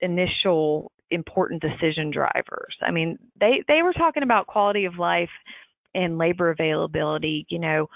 initial 0.00 0.92
important 1.10 1.62
decision 1.62 2.10
drivers. 2.10 2.76
I 2.82 2.90
mean, 2.90 3.18
they 3.38 3.62
they 3.68 3.82
were 3.82 3.92
talking 3.92 4.22
about 4.22 4.46
quality 4.46 4.84
of 4.84 4.98
life 4.98 5.30
and 5.94 6.18
labor 6.18 6.50
availability. 6.50 7.46
You 7.48 7.58
know, 7.58 7.86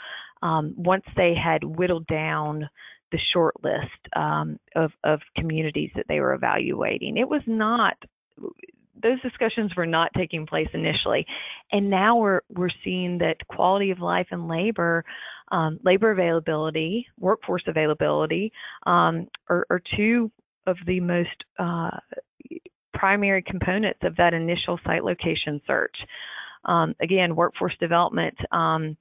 um, 0.42 0.74
once 0.76 1.04
they 1.16 1.34
had 1.34 1.62
whittled 1.62 2.06
down 2.06 2.68
the 3.12 3.18
short 3.32 3.54
list 3.62 4.16
um, 4.16 4.58
of, 4.74 4.90
of 5.04 5.20
communities 5.36 5.90
that 5.94 6.06
they 6.08 6.18
were 6.18 6.32
evaluating. 6.32 7.18
It 7.18 7.28
was 7.28 7.42
not 7.46 7.94
those 9.00 9.20
discussions 9.22 9.72
were 9.76 9.86
not 9.86 10.10
taking 10.16 10.46
place 10.46 10.68
initially, 10.74 11.26
and 11.70 11.88
now 11.88 12.16
we're 12.16 12.40
we're 12.50 12.68
seeing 12.84 13.18
that 13.18 13.36
quality 13.48 13.90
of 13.90 14.00
life 14.00 14.26
and 14.30 14.48
labor, 14.48 15.04
um, 15.50 15.78
labor 15.84 16.10
availability, 16.10 17.06
workforce 17.18 17.62
availability, 17.66 18.52
um, 18.86 19.28
are, 19.48 19.66
are, 19.70 19.82
two 19.96 20.30
of 20.66 20.76
the 20.86 21.00
most 21.00 21.28
uh, 21.58 21.90
primary 22.94 23.42
components 23.42 24.00
of 24.02 24.16
that 24.16 24.34
initial 24.34 24.78
site 24.84 25.04
location 25.04 25.60
search. 25.66 25.96
Um, 26.64 26.94
again, 27.00 27.34
workforce 27.34 27.74
development 27.80 28.36
um, 28.52 28.96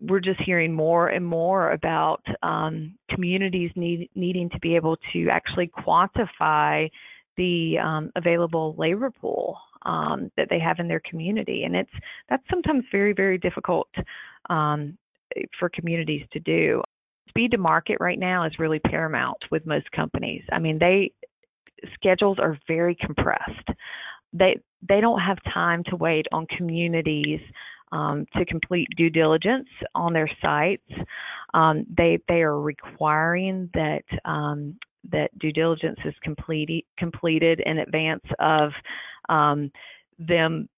we're 0.00 0.20
just 0.20 0.40
hearing 0.44 0.72
more 0.72 1.08
and 1.08 1.24
more 1.24 1.72
about 1.72 2.22
um, 2.42 2.94
communities 3.10 3.70
need, 3.76 4.10
needing 4.14 4.50
to 4.50 4.58
be 4.60 4.76
able 4.76 4.96
to 5.12 5.28
actually 5.30 5.68
quantify 5.68 6.90
the 7.38 7.78
um, 7.78 8.12
available 8.16 8.74
labor 8.76 9.10
pool 9.10 9.58
um, 9.86 10.30
that 10.36 10.48
they 10.50 10.58
have 10.58 10.78
in 10.78 10.88
their 10.88 11.00
community, 11.08 11.64
and 11.64 11.74
it's 11.74 11.90
that's 12.28 12.42
sometimes 12.50 12.84
very 12.92 13.14
very 13.14 13.38
difficult 13.38 13.88
um, 14.50 14.98
for 15.58 15.70
communities 15.70 16.26
to 16.32 16.40
do. 16.40 16.82
Speed 17.30 17.52
to 17.52 17.58
market 17.58 17.96
right 18.00 18.18
now 18.18 18.44
is 18.44 18.58
really 18.58 18.80
paramount 18.80 19.38
with 19.50 19.64
most 19.64 19.90
companies. 19.92 20.42
I 20.52 20.58
mean, 20.58 20.78
they 20.78 21.12
schedules 21.94 22.38
are 22.38 22.58
very 22.66 22.94
compressed. 22.94 23.68
They 24.32 24.60
they 24.86 25.00
don't 25.00 25.20
have 25.20 25.38
time 25.52 25.82
to 25.84 25.96
wait 25.96 26.26
on 26.32 26.46
communities 26.46 27.40
um, 27.92 28.26
to 28.36 28.44
complete 28.44 28.88
due 28.96 29.10
diligence 29.10 29.68
on 29.94 30.12
their 30.12 30.30
sites. 30.42 30.92
Um, 31.54 31.86
they 31.96 32.18
they 32.28 32.42
are 32.42 32.60
requiring 32.60 33.70
that 33.74 34.04
um, 34.24 34.78
that 35.12 35.36
due 35.38 35.52
diligence 35.52 35.98
is 36.04 36.14
complete, 36.22 36.86
completed 36.98 37.60
in 37.64 37.78
advance 37.78 38.24
of 38.38 38.72
um, 39.28 39.70
them 40.18 40.68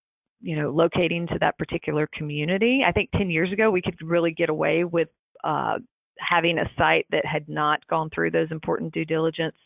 you 0.42 0.56
know 0.56 0.70
locating 0.70 1.26
to 1.28 1.38
that 1.40 1.58
particular 1.58 2.08
community. 2.14 2.82
I 2.86 2.92
think 2.92 3.10
10 3.16 3.30
years 3.30 3.52
ago 3.52 3.70
we 3.70 3.82
could 3.82 3.96
really 4.02 4.32
get 4.32 4.48
away 4.48 4.84
with 4.84 5.08
uh, 5.44 5.78
having 6.18 6.58
a 6.58 6.70
site 6.76 7.06
that 7.10 7.24
had 7.24 7.48
not 7.48 7.86
gone 7.88 8.10
through 8.14 8.30
those 8.30 8.50
important 8.50 8.92
due 8.92 9.04
diligence 9.04 9.56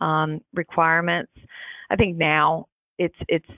um, 0.00 0.40
requirements. 0.54 1.32
I 1.90 1.96
think 1.96 2.16
now 2.16 2.66
it's 2.98 3.16
it's 3.28 3.48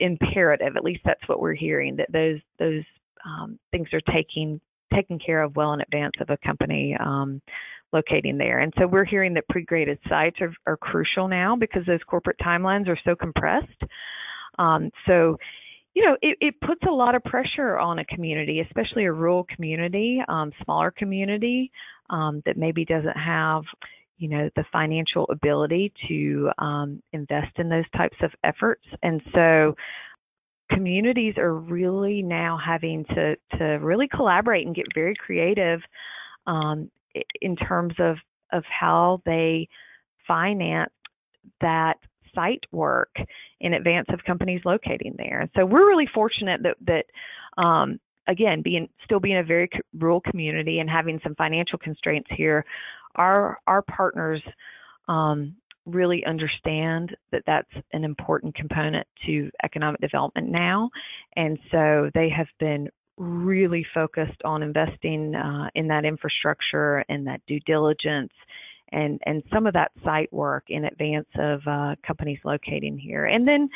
imperative. 0.00 0.76
At 0.76 0.84
least 0.84 1.00
that's 1.04 1.26
what 1.26 1.40
we're 1.40 1.54
hearing 1.54 1.96
that 1.96 2.12
those 2.12 2.40
those 2.58 2.84
um, 3.24 3.58
things 3.72 3.88
are 3.92 4.12
taking 4.12 4.60
taken 4.94 5.18
care 5.18 5.42
of 5.42 5.54
well 5.56 5.74
in 5.74 5.80
advance 5.80 6.14
of 6.20 6.30
a 6.30 6.38
company 6.46 6.96
um, 6.98 7.42
locating 7.92 8.38
there. 8.38 8.60
And 8.60 8.72
so 8.78 8.86
we're 8.86 9.04
hearing 9.04 9.34
that 9.34 9.48
pre-graded 9.48 9.98
sites 10.08 10.36
are, 10.40 10.52
are 10.66 10.76
crucial 10.76 11.28
now 11.28 11.56
because 11.56 11.86
those 11.86 12.02
corporate 12.06 12.38
timelines 12.38 12.88
are 12.88 12.98
so 13.04 13.14
compressed. 13.14 13.82
Um, 14.58 14.90
so 15.06 15.36
you 15.94 16.04
know, 16.04 16.16
it, 16.22 16.36
it, 16.40 16.54
puts 16.60 16.82
a 16.86 16.92
lot 16.92 17.16
of 17.16 17.24
pressure 17.24 17.76
on 17.76 17.98
a 17.98 18.04
community, 18.04 18.60
especially 18.60 19.06
a 19.06 19.12
rural 19.12 19.44
community, 19.52 20.20
um, 20.28 20.52
smaller 20.62 20.92
community 20.92 21.72
um, 22.10 22.40
that 22.46 22.56
maybe 22.56 22.84
doesn't 22.84 23.16
have 23.16 23.62
you 24.18 24.28
know 24.28 24.50
the 24.56 24.64
financial 24.72 25.26
ability 25.30 25.92
to 26.08 26.50
um, 26.58 27.02
invest 27.12 27.56
in 27.58 27.68
those 27.68 27.88
types 27.96 28.16
of 28.22 28.30
efforts 28.44 28.84
and 29.02 29.22
so 29.32 29.74
communities 30.70 31.34
are 31.38 31.54
really 31.54 32.20
now 32.22 32.58
having 32.64 33.04
to 33.06 33.36
to 33.56 33.64
really 33.80 34.08
collaborate 34.08 34.66
and 34.66 34.74
get 34.76 34.86
very 34.94 35.14
creative 35.14 35.80
um, 36.46 36.90
in 37.40 37.56
terms 37.56 37.94
of 37.98 38.16
of 38.52 38.64
how 38.64 39.20
they 39.26 39.68
finance 40.26 40.92
that 41.60 41.96
site 42.34 42.64
work 42.72 43.14
in 43.60 43.74
advance 43.74 44.06
of 44.12 44.22
companies 44.24 44.60
locating 44.64 45.14
there. 45.16 45.48
So 45.56 45.66
we're 45.66 45.88
really 45.88 46.08
fortunate 46.14 46.62
that 46.62 46.76
that 46.86 47.62
um, 47.62 47.98
again 48.26 48.62
being 48.62 48.88
still 49.04 49.20
being 49.20 49.38
a 49.38 49.44
very 49.44 49.68
rural 49.98 50.20
community 50.20 50.78
and 50.78 50.88
having 50.88 51.20
some 51.22 51.34
financial 51.34 51.78
constraints 51.78 52.28
here 52.36 52.64
our 53.16 53.58
our 53.66 53.82
partners 53.82 54.42
um, 55.08 55.56
really 55.86 56.24
understand 56.26 57.16
that 57.32 57.42
that's 57.46 57.70
an 57.92 58.04
important 58.04 58.54
component 58.54 59.06
to 59.26 59.50
economic 59.64 60.00
development 60.00 60.48
now, 60.48 60.90
and 61.36 61.58
so 61.70 62.10
they 62.14 62.28
have 62.28 62.46
been 62.60 62.88
really 63.18 63.84
focused 63.92 64.40
on 64.44 64.62
investing 64.62 65.34
uh, 65.34 65.68
in 65.74 65.88
that 65.88 66.04
infrastructure 66.04 67.04
and 67.08 67.26
that 67.26 67.40
due 67.46 67.60
diligence 67.60 68.32
and 68.92 69.20
and 69.26 69.42
some 69.52 69.66
of 69.66 69.74
that 69.74 69.92
site 70.04 70.32
work 70.32 70.64
in 70.68 70.84
advance 70.84 71.28
of 71.38 71.60
uh, 71.66 71.94
companies 72.06 72.38
locating 72.44 72.98
here. 72.98 73.26
And 73.26 73.46
then, 73.46 73.68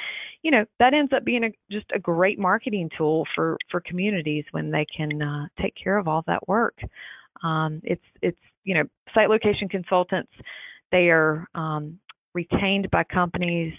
you 0.43 0.51
know, 0.51 0.65
that 0.79 0.95
ends 0.95 1.13
up 1.13 1.25
being 1.25 1.45
a, 1.45 1.51
just 1.71 1.87
a 1.95 1.99
great 1.99 2.39
marketing 2.39 2.89
tool 2.97 3.27
for 3.35 3.59
for 3.71 3.81
communities 3.81 4.45
when 4.53 4.71
they 4.71 4.87
can 4.97 5.21
uh, 5.21 5.47
take 5.61 5.75
care 5.83 5.99
of 5.99 6.09
all 6.09 6.25
that 6.27 6.47
work. 6.49 6.79
Um, 7.43 7.81
it's 7.85 8.05
it's 8.23 8.39
you 8.65 8.75
know 8.75 8.85
site 9.15 9.29
location 9.29 9.69
consultants. 9.69 10.33
They 10.91 11.09
are 11.09 11.47
um, 11.55 11.99
retained 12.35 12.91
by 12.91 13.05
companies 13.05 13.75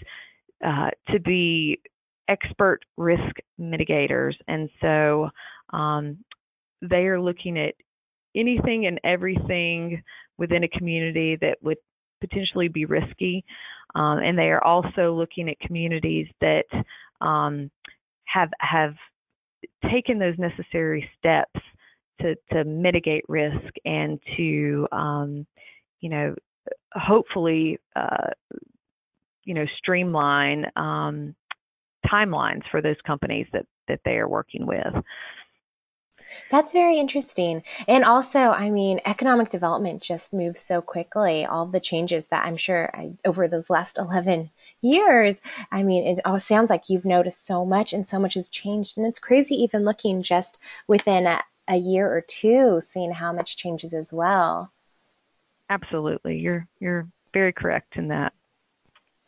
uh, 0.64 0.90
to 1.10 1.20
be 1.20 1.80
expert 2.28 2.80
risk 2.96 3.36
mitigators, 3.60 4.34
and 4.48 4.68
so 4.80 5.30
um, 5.72 6.18
they 6.82 7.06
are 7.06 7.20
looking 7.20 7.58
at 7.58 7.74
anything 8.36 8.86
and 8.86 9.00
everything 9.04 10.02
within 10.38 10.64
a 10.64 10.68
community 10.68 11.36
that 11.40 11.56
would 11.62 11.78
potentially 12.20 12.68
be 12.68 12.84
risky. 12.84 13.44
Um, 13.94 14.18
and 14.18 14.36
they 14.36 14.50
are 14.50 14.64
also 14.64 15.14
looking 15.14 15.48
at 15.48 15.60
communities 15.60 16.26
that 16.40 16.64
um, 17.20 17.70
have 18.24 18.50
have 18.58 18.94
taken 19.90 20.18
those 20.18 20.34
necessary 20.38 21.08
steps 21.18 21.60
to 22.20 22.34
to 22.52 22.64
mitigate 22.64 23.24
risk 23.28 23.72
and 23.84 24.18
to 24.36 24.86
um, 24.92 25.46
you 26.00 26.08
know 26.10 26.34
hopefully 26.92 27.78
uh, 27.94 28.30
you 29.44 29.54
know 29.54 29.64
streamline 29.78 30.66
um, 30.76 31.34
timelines 32.04 32.62
for 32.70 32.80
those 32.80 32.96
companies 33.06 33.46
that 33.52 33.66
that 33.88 34.00
they 34.04 34.16
are 34.16 34.28
working 34.28 34.66
with. 34.66 34.94
That's 36.50 36.72
very 36.72 36.98
interesting. 36.98 37.62
And 37.86 38.04
also, 38.04 38.38
I 38.38 38.70
mean, 38.70 39.00
economic 39.04 39.48
development 39.48 40.02
just 40.02 40.32
moves 40.32 40.60
so 40.60 40.80
quickly. 40.80 41.44
All 41.44 41.66
the 41.66 41.80
changes 41.80 42.28
that 42.28 42.44
I'm 42.44 42.56
sure 42.56 42.90
I, 42.94 43.12
over 43.24 43.46
those 43.48 43.70
last 43.70 43.98
11 43.98 44.50
years, 44.80 45.40
I 45.70 45.82
mean, 45.82 46.06
it 46.06 46.20
all 46.24 46.38
sounds 46.38 46.70
like 46.70 46.88
you've 46.88 47.04
noticed 47.04 47.46
so 47.46 47.64
much 47.64 47.92
and 47.92 48.06
so 48.06 48.18
much 48.18 48.34
has 48.34 48.48
changed. 48.48 48.98
And 48.98 49.06
it's 49.06 49.18
crazy 49.18 49.62
even 49.62 49.84
looking 49.84 50.22
just 50.22 50.60
within 50.86 51.26
a, 51.26 51.42
a 51.68 51.76
year 51.76 52.10
or 52.10 52.20
two, 52.20 52.80
seeing 52.80 53.12
how 53.12 53.32
much 53.32 53.56
changes 53.56 53.94
as 53.94 54.12
well. 54.12 54.72
Absolutely. 55.70 56.38
You're, 56.38 56.66
you're 56.78 57.08
very 57.32 57.52
correct 57.52 57.96
in 57.96 58.08
that. 58.08 58.32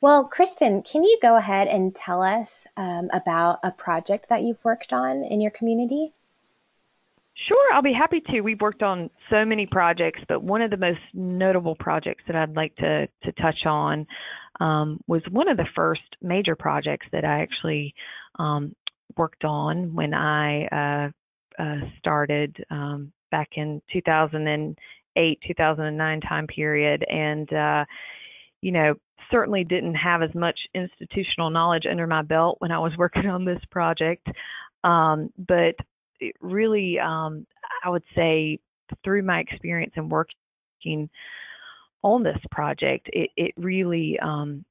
Well, 0.07 0.31
Kristin, 0.31 0.89
can 0.89 1.03
you 1.03 1.19
go 1.21 1.35
ahead 1.35 1.67
and 1.67 1.93
tell 1.93 2.23
us 2.23 2.65
um, 2.77 3.11
about 3.13 3.59
a 3.65 3.73
project 3.73 4.29
that 4.29 4.45
you've 4.45 4.65
worked 4.65 4.93
on 4.93 5.25
in 5.25 5.41
your 5.41 5.51
community? 5.51 6.13
Sure, 7.35 7.73
I'll 7.75 7.83
be 7.83 7.93
happy 7.93 8.23
to. 8.31 8.41
We've 8.41 8.61
worked 8.61 8.85
on 8.85 9.11
so 9.31 9.45
many 9.45 9.67
projects, 9.67 10.21
but 10.29 10.45
one 10.45 10.63
of 10.63 10.71
the 10.71 10.77
most 10.77 11.01
notable 11.13 11.75
projects 11.75 12.23
that 12.29 12.37
I'd 12.37 12.55
like 12.55 12.77
to, 12.77 13.09
to 13.25 13.33
touch 13.33 13.67
on 13.67 14.07
um, 14.61 15.01
was 15.09 15.23
one 15.33 15.49
of 15.49 15.57
the 15.57 15.67
first 15.75 16.03
major 16.23 16.55
projects 16.55 17.09
that 17.11 17.25
I 17.25 17.43
actually 17.43 17.93
um, 18.39 18.77
worked 19.17 19.45
on 19.45 19.93
when 19.93 20.15
I 20.15 20.67
uh, 21.59 21.61
uh, 21.61 21.81
started 21.99 22.57
um, 22.71 23.11
back 23.33 23.49
in 23.57 23.83
2008, 23.93 25.39
2009 25.49 26.21
time 26.21 26.47
period. 26.47 27.05
And, 27.11 27.53
uh, 27.53 27.85
you 28.67 28.73
know, 28.73 28.95
certainly 29.31 29.63
didn't 29.63 29.95
have 29.95 30.23
as 30.23 30.35
much 30.35 30.59
institutional 30.75 31.51
knowledge 31.51 31.85
under 31.89 32.05
my 32.05 32.21
belt 32.21 32.57
when 32.59 32.73
I 32.73 32.81
was 32.81 32.91
working 32.99 33.27
on 33.29 33.45
this 33.45 33.61
project. 33.71 34.27
Um, 34.83 35.31
but 35.39 35.77
really, 36.41 36.99
um, 36.99 37.47
I 37.85 37.91
would 37.91 38.03
say 38.17 38.59
through 39.05 39.23
my 39.23 39.39
experience 39.39 39.93
and 39.95 40.11
working 40.11 41.09
on 42.03 42.25
this 42.25 42.39
project, 42.51 43.09
it, 43.13 43.31
it 43.37 43.53
really 43.57 44.19
um, 44.19 44.65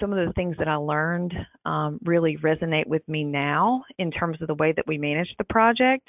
some 0.00 0.12
of 0.12 0.26
the 0.26 0.32
things 0.34 0.56
that 0.58 0.68
I 0.68 0.76
learned 0.76 1.32
um, 1.64 1.98
really 2.04 2.36
resonate 2.38 2.86
with 2.86 3.06
me 3.08 3.24
now 3.24 3.84
in 3.98 4.10
terms 4.10 4.40
of 4.40 4.48
the 4.48 4.54
way 4.54 4.72
that 4.72 4.86
we 4.86 4.98
managed 4.98 5.34
the 5.38 5.44
project, 5.44 6.08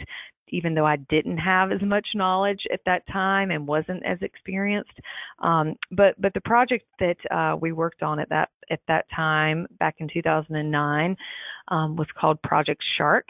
even 0.49 0.73
though 0.73 0.85
I 0.85 0.97
didn't 1.09 1.37
have 1.37 1.71
as 1.71 1.81
much 1.81 2.07
knowledge 2.15 2.61
at 2.71 2.81
that 2.85 3.03
time 3.07 3.51
and 3.51 3.67
wasn't 3.67 4.05
as 4.05 4.17
experienced. 4.21 4.99
Um, 5.39 5.75
but 5.91 6.19
but 6.19 6.33
the 6.33 6.41
project 6.41 6.85
that 6.99 7.17
uh, 7.31 7.55
we 7.59 7.71
worked 7.71 8.03
on 8.03 8.19
at 8.19 8.29
that 8.29 8.49
at 8.69 8.81
that 8.87 9.05
time 9.15 9.67
back 9.79 9.95
in 9.99 10.09
2009 10.11 11.15
um, 11.69 11.95
was 11.95 12.07
called 12.19 12.41
Project 12.41 12.83
Shark, 12.97 13.27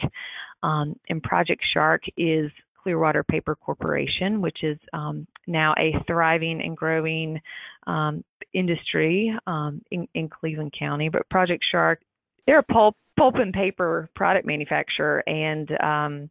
um, 0.64 0.96
and 1.10 1.22
Project 1.22 1.64
Shark 1.74 2.04
is 2.18 2.52
Clearwater 2.88 3.26
Paper 3.26 3.54
Corporation, 3.54 4.40
which 4.40 4.64
is 4.64 4.78
um, 4.94 5.28
now 5.46 5.74
a 5.78 5.92
thriving 6.08 6.62
and 6.62 6.78
growing 6.78 7.38
um, 7.86 8.24
industry 8.54 9.38
um, 9.46 9.82
in, 9.92 10.08
in, 10.14 10.30
Cleveland 10.30 10.74
County. 10.80 11.10
But 11.10 11.30
Project 11.30 11.66
Shark, 11.70 12.00
they're 12.46 12.60
a 12.60 12.64
pulp, 12.64 12.96
pulp 13.20 13.36
and 13.36 13.52
paper 13.54 14.10
product 14.16 14.48
manufacturer, 14.48 15.22
and 15.28 15.70
um, 15.84 16.30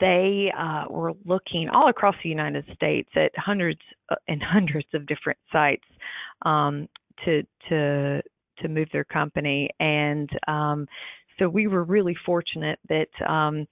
they 0.00 0.52
uh, 0.58 0.86
were 0.90 1.12
looking 1.24 1.68
all 1.68 1.88
across 1.88 2.16
the 2.24 2.28
United 2.28 2.64
States 2.74 3.08
at 3.14 3.30
hundreds 3.36 3.80
uh, 4.10 4.16
and 4.26 4.42
hundreds 4.42 4.88
of 4.94 5.06
different 5.06 5.38
sites 5.52 5.86
um, 6.42 6.88
to 7.24 7.44
to 7.68 8.20
to 8.60 8.68
move 8.68 8.88
their 8.92 9.04
company, 9.04 9.70
and 9.78 10.28
so 11.38 11.48
we 11.48 11.68
were 11.68 11.84
really 11.84 12.16
fortunate 12.26 12.80
that 12.88 13.30
um, 13.30 13.68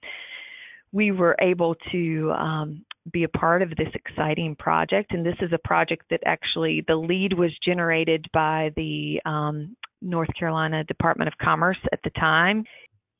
we 0.91 1.11
were 1.11 1.35
able 1.41 1.75
to 1.91 2.31
um, 2.31 2.85
be 3.11 3.23
a 3.23 3.29
part 3.29 3.61
of 3.61 3.69
this 3.71 3.89
exciting 3.93 4.55
project. 4.55 5.13
And 5.13 5.25
this 5.25 5.35
is 5.41 5.51
a 5.53 5.67
project 5.67 6.05
that 6.09 6.21
actually 6.25 6.83
the 6.87 6.95
lead 6.95 7.33
was 7.33 7.51
generated 7.63 8.25
by 8.33 8.71
the 8.75 9.21
um, 9.25 9.75
North 10.01 10.29
Carolina 10.37 10.83
Department 10.83 11.27
of 11.27 11.37
Commerce 11.37 11.77
at 11.91 11.99
the 12.03 12.09
time. 12.11 12.63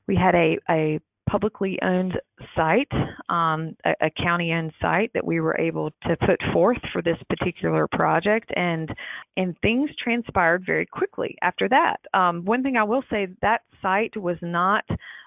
We 0.06 0.16
had 0.16 0.34
a, 0.34 0.58
a 0.70 1.00
publicly 1.28 1.78
owned 1.82 2.14
site, 2.56 2.90
um, 3.28 3.76
a, 3.84 4.06
a 4.06 4.10
county 4.22 4.52
owned 4.52 4.72
site 4.80 5.10
that 5.14 5.24
we 5.24 5.40
were 5.40 5.58
able 5.58 5.90
to 6.06 6.16
put 6.16 6.40
forth 6.52 6.78
for 6.92 7.02
this 7.02 7.18
particular 7.28 7.86
project, 7.88 8.50
and 8.56 8.90
and 9.36 9.54
things 9.60 9.90
transpired 10.02 10.64
very 10.64 10.86
quickly 10.86 11.36
after 11.42 11.68
that. 11.68 11.96
Um, 12.14 12.44
one 12.44 12.62
thing 12.62 12.76
I 12.76 12.84
will 12.84 13.02
say 13.10 13.28
that 13.42 13.62
site 13.82 14.16
was 14.16 14.38
not 14.40 14.84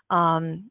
um, 0.09 0.70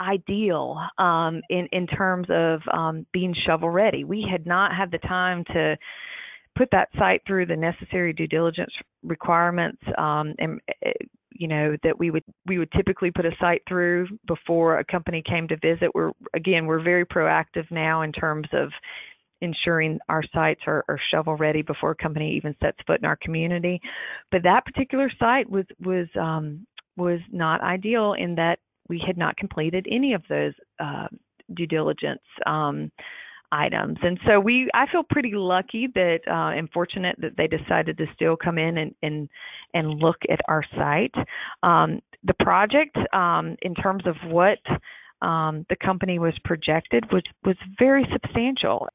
ideal 0.00 0.78
um, 0.98 1.40
in 1.50 1.68
in 1.72 1.86
terms 1.86 2.26
of 2.30 2.60
um, 2.72 3.06
being 3.12 3.34
shovel 3.46 3.70
ready. 3.70 4.04
We 4.04 4.26
had 4.30 4.46
not 4.46 4.74
had 4.74 4.90
the 4.90 4.98
time 4.98 5.44
to 5.52 5.76
put 6.56 6.68
that 6.72 6.88
site 6.98 7.22
through 7.26 7.46
the 7.46 7.56
necessary 7.56 8.12
due 8.12 8.26
diligence 8.26 8.72
requirements 9.02 9.80
um, 9.98 10.34
and 10.38 10.60
eh, 10.84 10.92
you 11.38 11.48
know 11.48 11.76
that 11.82 11.98
we 11.98 12.10
would 12.10 12.24
we 12.46 12.58
would 12.58 12.70
typically 12.72 13.10
put 13.10 13.26
a 13.26 13.30
site 13.38 13.62
through 13.68 14.06
before 14.26 14.78
a 14.78 14.84
company 14.84 15.22
came 15.28 15.46
to 15.48 15.56
visit 15.56 15.90
we're 15.94 16.12
again 16.34 16.66
we're 16.66 16.82
very 16.82 17.04
proactive 17.04 17.70
now 17.70 18.02
in 18.02 18.12
terms 18.12 18.48
of 18.52 18.70
ensuring 19.42 19.98
our 20.08 20.22
sites 20.32 20.62
are, 20.66 20.82
are 20.88 20.98
shovel 21.10 21.36
ready 21.36 21.60
before 21.60 21.90
a 21.90 21.94
company 21.94 22.34
even 22.34 22.56
sets 22.62 22.78
foot 22.86 23.00
in 23.00 23.04
our 23.04 23.18
community 23.20 23.80
but 24.32 24.42
that 24.42 24.64
particular 24.64 25.10
site 25.18 25.48
was 25.48 25.66
was 25.84 26.06
um, 26.18 26.66
was 26.96 27.20
not 27.30 27.60
ideal 27.60 28.14
in 28.14 28.34
that 28.34 28.58
we 28.88 29.02
had 29.06 29.16
not 29.16 29.36
completed 29.36 29.86
any 29.90 30.14
of 30.14 30.22
those 30.28 30.52
uh, 30.78 31.08
due 31.54 31.66
diligence 31.66 32.22
um, 32.46 32.90
items. 33.52 33.98
And 34.02 34.18
so 34.26 34.40
we, 34.40 34.68
I 34.74 34.86
feel 34.90 35.02
pretty 35.08 35.32
lucky 35.34 35.88
that 35.94 36.20
uh, 36.26 36.56
and 36.56 36.70
fortunate 36.70 37.16
that 37.20 37.36
they 37.36 37.46
decided 37.46 37.96
to 37.98 38.06
still 38.14 38.36
come 38.36 38.58
in 38.58 38.78
and 38.78 38.94
and 39.02 39.28
and 39.74 40.00
look 40.00 40.16
at 40.30 40.40
our 40.48 40.62
site. 40.76 41.14
Um, 41.62 42.00
the 42.24 42.34
project, 42.34 42.96
um, 43.12 43.56
in 43.62 43.74
terms 43.74 44.04
of 44.06 44.16
what 44.30 44.58
um, 45.22 45.64
the 45.68 45.76
company 45.76 46.18
was 46.18 46.34
projected, 46.44 47.04
was 47.12 47.22
was 47.44 47.56
very 47.78 48.06
substantial 48.12 48.88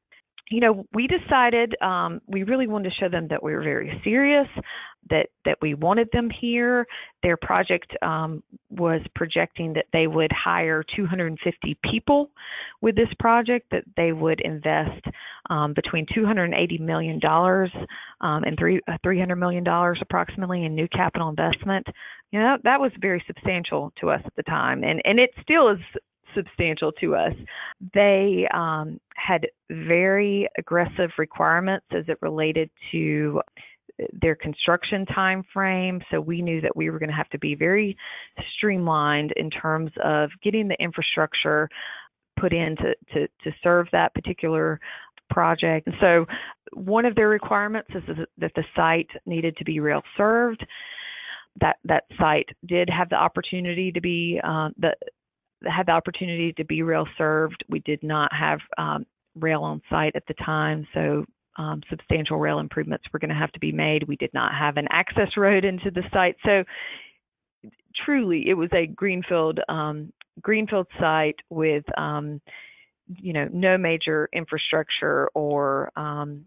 you 0.52 0.60
know, 0.60 0.84
we 0.92 1.06
decided 1.06 1.74
um, 1.80 2.20
we 2.26 2.42
really 2.42 2.66
wanted 2.66 2.90
to 2.90 2.94
show 3.00 3.08
them 3.08 3.26
that 3.30 3.42
we 3.42 3.54
were 3.54 3.62
very 3.62 3.98
serious, 4.04 4.46
that 5.08 5.28
that 5.46 5.56
we 5.62 5.72
wanted 5.72 6.08
them 6.12 6.28
here. 6.28 6.86
Their 7.22 7.38
project 7.38 7.90
um, 8.02 8.42
was 8.68 9.00
projecting 9.14 9.72
that 9.72 9.86
they 9.94 10.06
would 10.06 10.30
hire 10.30 10.84
250 10.94 11.78
people 11.90 12.30
with 12.82 12.94
this 12.96 13.08
project, 13.18 13.68
that 13.70 13.84
they 13.96 14.12
would 14.12 14.40
invest 14.42 15.06
um, 15.48 15.72
between 15.72 16.06
280 16.14 16.78
million 16.78 17.18
dollars 17.18 17.70
um, 18.20 18.44
and 18.44 18.58
three 18.58 18.78
uh, 18.88 18.98
300 19.02 19.36
million 19.36 19.64
dollars 19.64 19.98
approximately 20.02 20.66
in 20.66 20.74
new 20.74 20.88
capital 20.88 21.30
investment. 21.30 21.86
You 22.30 22.40
know, 22.40 22.58
that 22.64 22.78
was 22.78 22.92
very 23.00 23.24
substantial 23.26 23.90
to 24.00 24.10
us 24.10 24.20
at 24.26 24.36
the 24.36 24.42
time, 24.42 24.84
and 24.84 25.00
and 25.06 25.18
it 25.18 25.30
still 25.42 25.70
is 25.70 25.78
substantial 26.34 26.92
to 26.92 27.14
us. 27.14 27.34
They 27.94 28.46
um, 28.52 29.00
had 29.14 29.46
very 29.70 30.48
aggressive 30.58 31.10
requirements 31.18 31.86
as 31.92 32.04
it 32.08 32.18
related 32.20 32.70
to 32.92 33.40
their 34.20 34.34
construction 34.34 35.06
time 35.06 35.44
frame. 35.52 36.00
So 36.10 36.20
we 36.20 36.42
knew 36.42 36.60
that 36.60 36.76
we 36.76 36.90
were 36.90 36.98
going 36.98 37.10
to 37.10 37.14
have 37.16 37.28
to 37.30 37.38
be 37.38 37.54
very 37.54 37.96
streamlined 38.56 39.32
in 39.36 39.50
terms 39.50 39.90
of 40.02 40.30
getting 40.42 40.68
the 40.68 40.80
infrastructure 40.80 41.68
put 42.38 42.52
in 42.52 42.76
to, 42.76 42.94
to, 43.14 43.28
to 43.44 43.56
serve 43.62 43.86
that 43.92 44.14
particular 44.14 44.80
project. 45.30 45.86
And 45.86 45.96
so 46.00 46.26
one 46.72 47.04
of 47.04 47.14
their 47.14 47.28
requirements 47.28 47.90
is 47.94 48.02
that 48.38 48.52
the 48.54 48.64
site 48.74 49.10
needed 49.26 49.56
to 49.58 49.64
be 49.64 49.80
rail 49.80 50.02
served. 50.16 50.64
That 51.60 51.76
that 51.84 52.04
site 52.18 52.48
did 52.66 52.88
have 52.88 53.10
the 53.10 53.16
opportunity 53.16 53.92
to 53.92 54.00
be 54.00 54.40
uh, 54.42 54.70
the 54.78 54.94
had 55.66 55.86
the 55.86 55.92
opportunity 55.92 56.52
to 56.54 56.64
be 56.64 56.82
rail 56.82 57.06
served. 57.16 57.64
We 57.68 57.80
did 57.80 58.02
not 58.02 58.32
have 58.32 58.60
um, 58.78 59.06
rail 59.34 59.62
on 59.62 59.82
site 59.90 60.16
at 60.16 60.26
the 60.26 60.34
time, 60.34 60.86
so 60.94 61.24
um, 61.58 61.82
substantial 61.90 62.38
rail 62.38 62.58
improvements 62.58 63.04
were 63.12 63.18
going 63.18 63.28
to 63.30 63.34
have 63.34 63.52
to 63.52 63.60
be 63.60 63.72
made. 63.72 64.08
We 64.08 64.16
did 64.16 64.32
not 64.32 64.52
have 64.54 64.76
an 64.76 64.88
access 64.90 65.36
road 65.36 65.64
into 65.64 65.90
the 65.90 66.02
site, 66.12 66.36
so 66.44 66.64
truly 68.04 68.48
it 68.48 68.54
was 68.54 68.70
a 68.72 68.86
greenfield 68.86 69.60
um, 69.68 70.12
greenfield 70.40 70.86
site 70.98 71.36
with 71.50 71.84
um, 71.98 72.40
you 73.06 73.32
know 73.32 73.48
no 73.52 73.76
major 73.76 74.28
infrastructure 74.32 75.28
or 75.34 75.92
um, 75.96 76.44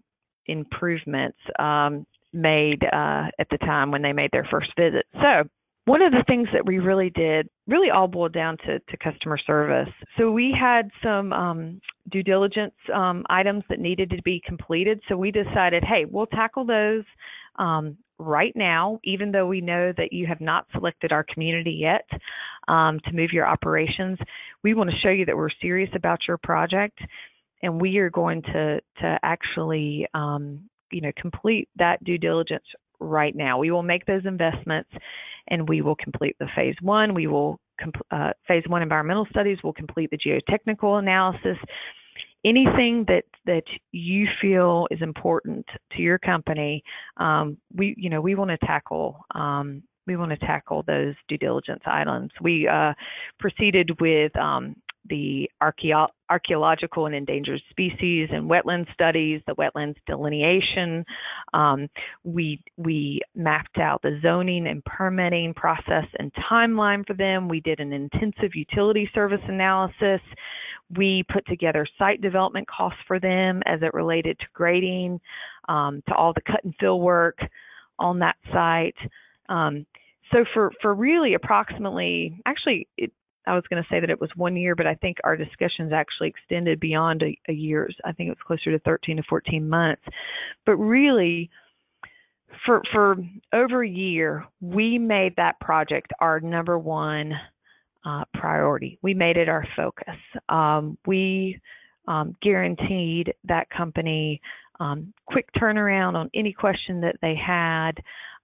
improvements. 0.48 1.38
Um, 1.60 2.06
made 2.36 2.84
uh, 2.84 3.28
at 3.40 3.48
the 3.50 3.58
time 3.60 3.92
when 3.92 4.02
they 4.02 4.14
made 4.14 4.30
their 4.32 4.48
first 4.52 4.70
visit. 4.78 5.06
So 5.14 5.50
one 5.86 6.02
of 6.02 6.12
the 6.12 6.24
things 6.28 6.48
that 6.52 6.66
we 6.66 6.80
really 6.80 7.12
did 7.12 7.48
really 7.68 7.92
all 7.92 8.08
boiled 8.08 8.34
down 8.34 8.58
to, 8.58 8.80
to 8.80 8.98
customer 8.98 9.38
service. 9.38 9.94
So 10.18 10.32
we 10.32 10.56
had 10.60 10.90
some 11.04 11.32
um, 11.32 11.82
due 12.12 12.24
diligence 12.24 12.74
um, 12.94 13.24
items 13.30 13.64
that 13.70 13.80
needed 13.80 14.10
to 14.10 14.22
be 14.24 14.42
completed. 14.46 15.00
So 15.08 15.16
we 15.16 15.32
decided, 15.32 15.84
hey, 15.84 16.06
we'll 16.10 16.26
tackle 16.28 16.66
those 16.66 17.04
um, 17.58 17.98
right 18.18 18.54
now, 18.56 19.00
even 19.04 19.32
though 19.32 19.46
we 19.46 19.62
know 19.62 19.94
that 19.98 20.12
you 20.12 20.26
have 20.26 20.42
not 20.42 20.66
selected 20.72 21.12
our 21.12 21.24
community 21.24 21.72
yet 21.72 22.08
um, 22.68 23.00
to 23.06 23.14
move 23.14 23.32
your 23.32 23.48
operations. 23.48 24.18
We 24.64 24.74
want 24.74 24.90
to 24.90 24.98
show 25.04 25.10
you 25.10 25.26
that 25.26 25.38
we're 25.38 25.50
serious 25.62 25.90
about 25.96 26.20
your 26.28 26.38
project, 26.38 27.00
and 27.62 27.80
we 27.80 27.98
are 27.98 28.10
going 28.10 28.42
to 28.42 28.80
to 29.02 29.20
actually 29.22 30.08
um, 30.14 30.62
you 30.92 31.02
know 31.02 31.12
complete 31.18 31.70
that 31.78 32.04
due 32.04 32.18
diligence 32.18 32.64
right 33.00 33.36
now. 33.36 33.58
We 33.58 33.72
will 33.72 33.84
make 33.84 34.06
those 34.06 34.26
investments 34.26 34.90
and 35.48 35.68
we 35.68 35.82
will 35.82 35.96
complete 35.96 36.36
the 36.40 36.48
phase 36.56 36.76
one. 36.82 37.14
We 37.14 37.28
will 37.28 37.60
uh, 38.12 38.32
phase 38.48 38.64
one 38.68 38.82
environmental 38.82 39.28
studies. 39.30 39.58
We'll 39.64 39.74
complete 39.74 40.10
the 40.12 40.18
geotechnical 40.18 41.00
analysis. 41.00 41.58
Anything 42.46 43.06
that 43.08 43.24
that 43.46 43.64
you 43.92 44.28
feel 44.40 44.88
is 44.92 45.02
important 45.02 45.66
to 45.94 46.02
your 46.02 46.20
company, 46.20 46.84
um, 47.18 47.58
we 47.74 47.96
you 47.98 48.10
know 48.10 48.22
we 48.22 48.36
want 48.36 48.52
to 48.52 48.58
tackle. 48.66 49.26
Um, 49.34 49.82
we 50.08 50.16
want 50.16 50.30
to 50.32 50.38
tackle 50.38 50.84
those 50.84 51.16
due 51.28 51.38
diligence 51.40 51.82
items. 51.88 52.30
We 52.40 52.68
uh, 52.68 52.94
proceeded 53.40 54.00
with 54.00 54.36
um, 54.38 54.76
the 55.10 55.50
archeo- 55.62 56.10
archaeological 56.30 57.06
and 57.06 57.16
endangered 57.16 57.62
species 57.70 58.30
and 58.32 58.50
wetland 58.50 58.92
studies, 58.94 59.42
the 59.48 59.56
wetlands 59.56 59.96
delineation. 60.08 61.06
Um, 61.54 61.88
we 62.24 62.62
we 62.78 63.22
mapped 63.36 63.78
out 63.78 64.02
the 64.02 64.20
zoning 64.22 64.68
and 64.68 64.84
permitting 64.86 65.54
process 65.54 66.06
and 66.20 66.32
timeline 66.52 67.06
for 67.06 67.14
them. 67.14 67.48
We 67.48 67.60
did 67.62 67.80
an 67.80 67.94
intensive 67.94 68.56
utility 68.56 69.10
service 69.14 69.42
analysis. 69.48 70.22
We 70.96 71.24
put 71.32 71.46
together 71.48 71.86
site 71.98 72.22
development 72.22 72.68
costs 72.68 73.00
for 73.08 73.20
them 73.20 73.62
as 73.66 73.82
it 73.82 73.94
related 73.94 74.38
to 74.40 74.46
grading, 74.54 75.20
um, 75.68 76.04
to 76.08 76.16
all 76.16 76.34
the 76.34 76.42
cut 76.42 76.64
and 76.64 76.76
fill 76.80 77.00
work 77.00 77.40
on 78.00 78.20
that 78.20 78.36
site. 78.52 78.96
Um, 79.50 79.86
so 80.32 80.44
for 80.54 80.72
for 80.82 80.94
really 80.94 81.36
approximately, 81.36 82.40
actually, 82.46 82.88
it, 82.98 83.12
I 83.48 83.56
was 83.56 83.64
going 83.70 83.82
to 83.82 83.90
say 83.90 84.00
that 84.00 84.10
it 84.10 84.20
was 84.20 84.30
one 84.36 84.56
year, 84.56 84.76
but 84.76 84.88
I 84.88 84.96
think 84.96 85.18
our 85.24 85.38
discussions 85.38 85.92
actually 85.94 86.30
extended 86.30 86.80
beyond 86.80 87.24
a, 87.24 87.38
a 87.50 87.54
year's. 87.54 87.96
I 88.04 88.12
think 88.12 88.28
it 88.28 88.32
was 88.32 88.46
closer 88.46 88.72
to 88.72 88.80
13 88.80 89.18
to 89.18 89.24
14 89.30 89.68
months. 89.68 90.02
But 90.66 90.76
really, 90.78 91.50
for 92.66 92.82
for 92.92 93.16
over 93.54 93.84
a 93.84 93.90
year, 93.90 94.46
we 94.62 94.98
made 94.98 95.36
that 95.38 95.60
project 95.60 96.12
our 96.20 96.40
number 96.40 96.80
one 96.80 97.34
uh, 98.06 98.24
priority. 98.34 98.98
We 99.02 99.14
made 99.14 99.38
it 99.38 99.50
our 99.50 99.68
focus. 99.76 100.16
Um, 100.50 100.98
we 101.06 101.60
um, 102.08 102.36
guaranteed 102.42 103.34
that 103.46 103.70
company 103.70 104.42
um, 104.80 105.14
quick 105.26 105.48
turnaround 105.58 106.16
on 106.16 106.30
any 106.34 106.54
question 106.54 107.02
that 107.02 107.16
they 107.22 107.36
had. 107.36 107.94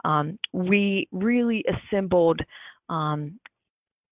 Um, 0.04 0.40
we 0.52 1.08
really 1.12 1.64
assembled 1.68 2.42
um, 2.90 3.40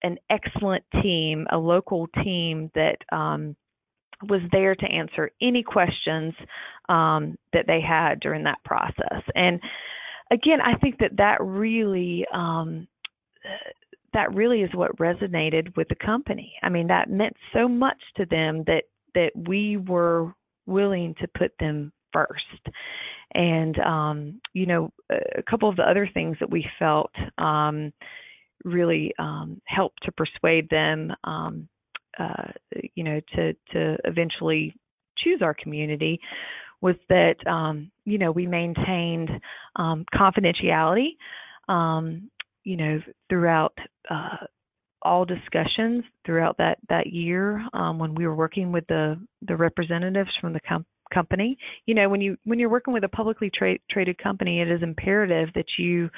an 0.03 0.17
excellent 0.29 0.83
team, 1.01 1.47
a 1.51 1.57
local 1.57 2.07
team 2.23 2.71
that 2.75 2.97
um, 3.12 3.55
was 4.27 4.41
there 4.51 4.75
to 4.75 4.85
answer 4.85 5.31
any 5.41 5.63
questions 5.63 6.33
um, 6.89 7.38
that 7.53 7.65
they 7.67 7.81
had 7.81 8.19
during 8.19 8.43
that 8.43 8.63
process. 8.65 9.23
And 9.35 9.59
again, 10.31 10.59
I 10.62 10.75
think 10.75 10.99
that 10.99 11.17
that 11.17 11.38
really 11.41 12.25
um, 12.33 12.88
that 14.13 14.33
really 14.33 14.62
is 14.62 14.73
what 14.73 14.95
resonated 14.97 15.75
with 15.77 15.88
the 15.89 15.95
company. 15.95 16.53
I 16.63 16.69
mean, 16.69 16.88
that 16.88 17.09
meant 17.09 17.35
so 17.53 17.67
much 17.67 18.01
to 18.17 18.25
them 18.25 18.63
that 18.67 18.83
that 19.15 19.31
we 19.35 19.77
were 19.77 20.33
willing 20.65 21.15
to 21.19 21.27
put 21.38 21.51
them 21.59 21.91
first. 22.12 22.67
And 23.33 23.77
um, 23.79 24.41
you 24.53 24.65
know, 24.65 24.91
a 25.09 25.43
couple 25.43 25.69
of 25.69 25.75
the 25.75 25.83
other 25.83 26.09
things 26.13 26.38
that 26.39 26.49
we 26.49 26.65
felt 26.77 27.12
um, 27.38 27.93
really 28.63 29.13
um, 29.19 29.61
help 29.65 29.93
to 30.03 30.11
persuade 30.11 30.69
them, 30.69 31.13
um, 31.23 31.67
uh, 32.17 32.51
you 32.95 33.03
know, 33.03 33.19
to 33.35 33.53
to 33.71 33.97
eventually 34.05 34.75
choose 35.17 35.41
our 35.41 35.53
community 35.53 36.19
was 36.81 36.95
that 37.09 37.35
um, 37.47 37.91
you 38.05 38.17
know 38.17 38.31
we 38.31 38.47
maintained 38.47 39.29
um, 39.75 40.05
confidentiality, 40.13 41.09
um, 41.67 42.29
you 42.63 42.77
know, 42.77 42.99
throughout. 43.29 43.77
Uh, 44.09 44.45
all 45.01 45.23
discussions 45.23 46.03
throughout 46.25 46.57
that 46.57 46.77
that 46.89 47.07
year 47.07 47.65
um, 47.71 47.97
when 47.97 48.13
we 48.15 48.27
were 48.27 48.35
working 48.35 48.69
with 48.69 48.85
the 48.87 49.17
the 49.47 49.55
representatives 49.55 50.29
from 50.41 50.51
the 50.51 50.59
com- 50.67 50.85
company. 51.13 51.57
You 51.85 51.95
know, 51.95 52.09
when 52.09 52.21
you 52.21 52.37
when 52.43 52.59
you're 52.59 52.69
working 52.69 52.93
with 52.93 53.03
a 53.03 53.09
publicly 53.09 53.51
tra- 53.53 53.79
traded 53.89 54.17
company, 54.21 54.61
it 54.61 54.69
is 54.69 54.81
imperative 54.81 55.49
that 55.55 55.65
you 55.77 56.09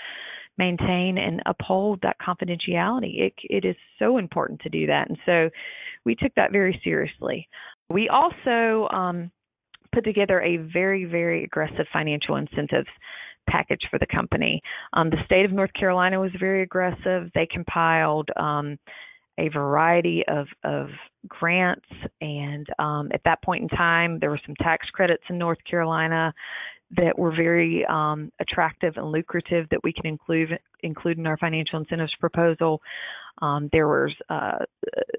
maintain 0.58 1.18
and 1.18 1.42
uphold 1.46 2.00
that 2.02 2.18
confidentiality. 2.20 3.20
It, 3.20 3.34
it 3.44 3.66
is 3.66 3.76
so 4.00 4.18
important 4.18 4.60
to 4.62 4.70
do 4.70 4.86
that. 4.88 5.10
And 5.10 5.18
so 5.26 5.50
we 6.06 6.16
took 6.16 6.34
that 6.36 6.52
very 6.52 6.80
seriously. 6.84 7.48
We 7.90 8.10
also 8.10 8.88
um, 8.94 9.32
put 9.94 10.04
together 10.04 10.42
a 10.42 10.58
very, 10.58 11.06
very 11.06 11.44
aggressive 11.44 11.86
financial 11.92 12.36
incentives 12.36 12.88
package 13.50 13.82
for 13.90 14.00
the 14.00 14.08
company. 14.08 14.62
Um, 14.94 15.10
the 15.10 15.24
state 15.26 15.46
of 15.46 15.52
North 15.52 15.74
Carolina 15.74 16.20
was 16.20 16.32
very 16.40 16.64
aggressive. 16.64 17.30
They 17.34 17.48
compiled 17.52 18.30
um, 18.38 18.78
a 19.38 19.50
variety 19.50 20.24
of, 20.28 20.48
of 20.64 20.88
grants, 21.28 21.86
and 22.22 22.68
um, 22.80 23.10
at 23.14 23.22
that 23.26 23.42
point 23.42 23.64
in 23.64 23.70
time, 23.70 24.20
there 24.20 24.30
were 24.30 24.40
some 24.46 24.56
tax 24.56 24.88
credits 24.94 25.24
in 25.30 25.38
North 25.38 25.58
Carolina 25.70 26.34
that 26.98 27.18
were 27.18 27.36
very 27.36 27.86
um, 27.86 28.32
attractive 28.40 28.94
and 28.98 29.12
lucrative 29.12 29.68
that 29.70 29.84
we 29.84 29.94
can 29.94 30.06
include 30.06 30.58
include 30.84 31.18
in 31.18 31.28
our 31.28 31.38
financial 31.38 31.80
incentives 31.80 32.14
proposal. 32.20 32.82
Um, 33.42 33.70
there 33.72 33.88
was 33.88 34.14
uh, 34.30 34.60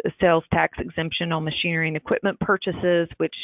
a 0.04 0.11
sales 0.20 0.44
tax 0.52 0.78
exemption 0.78 1.32
on 1.32 1.44
machinery 1.44 1.88
and 1.88 1.96
equipment 1.96 2.38
purchases, 2.40 3.08
which 3.16 3.35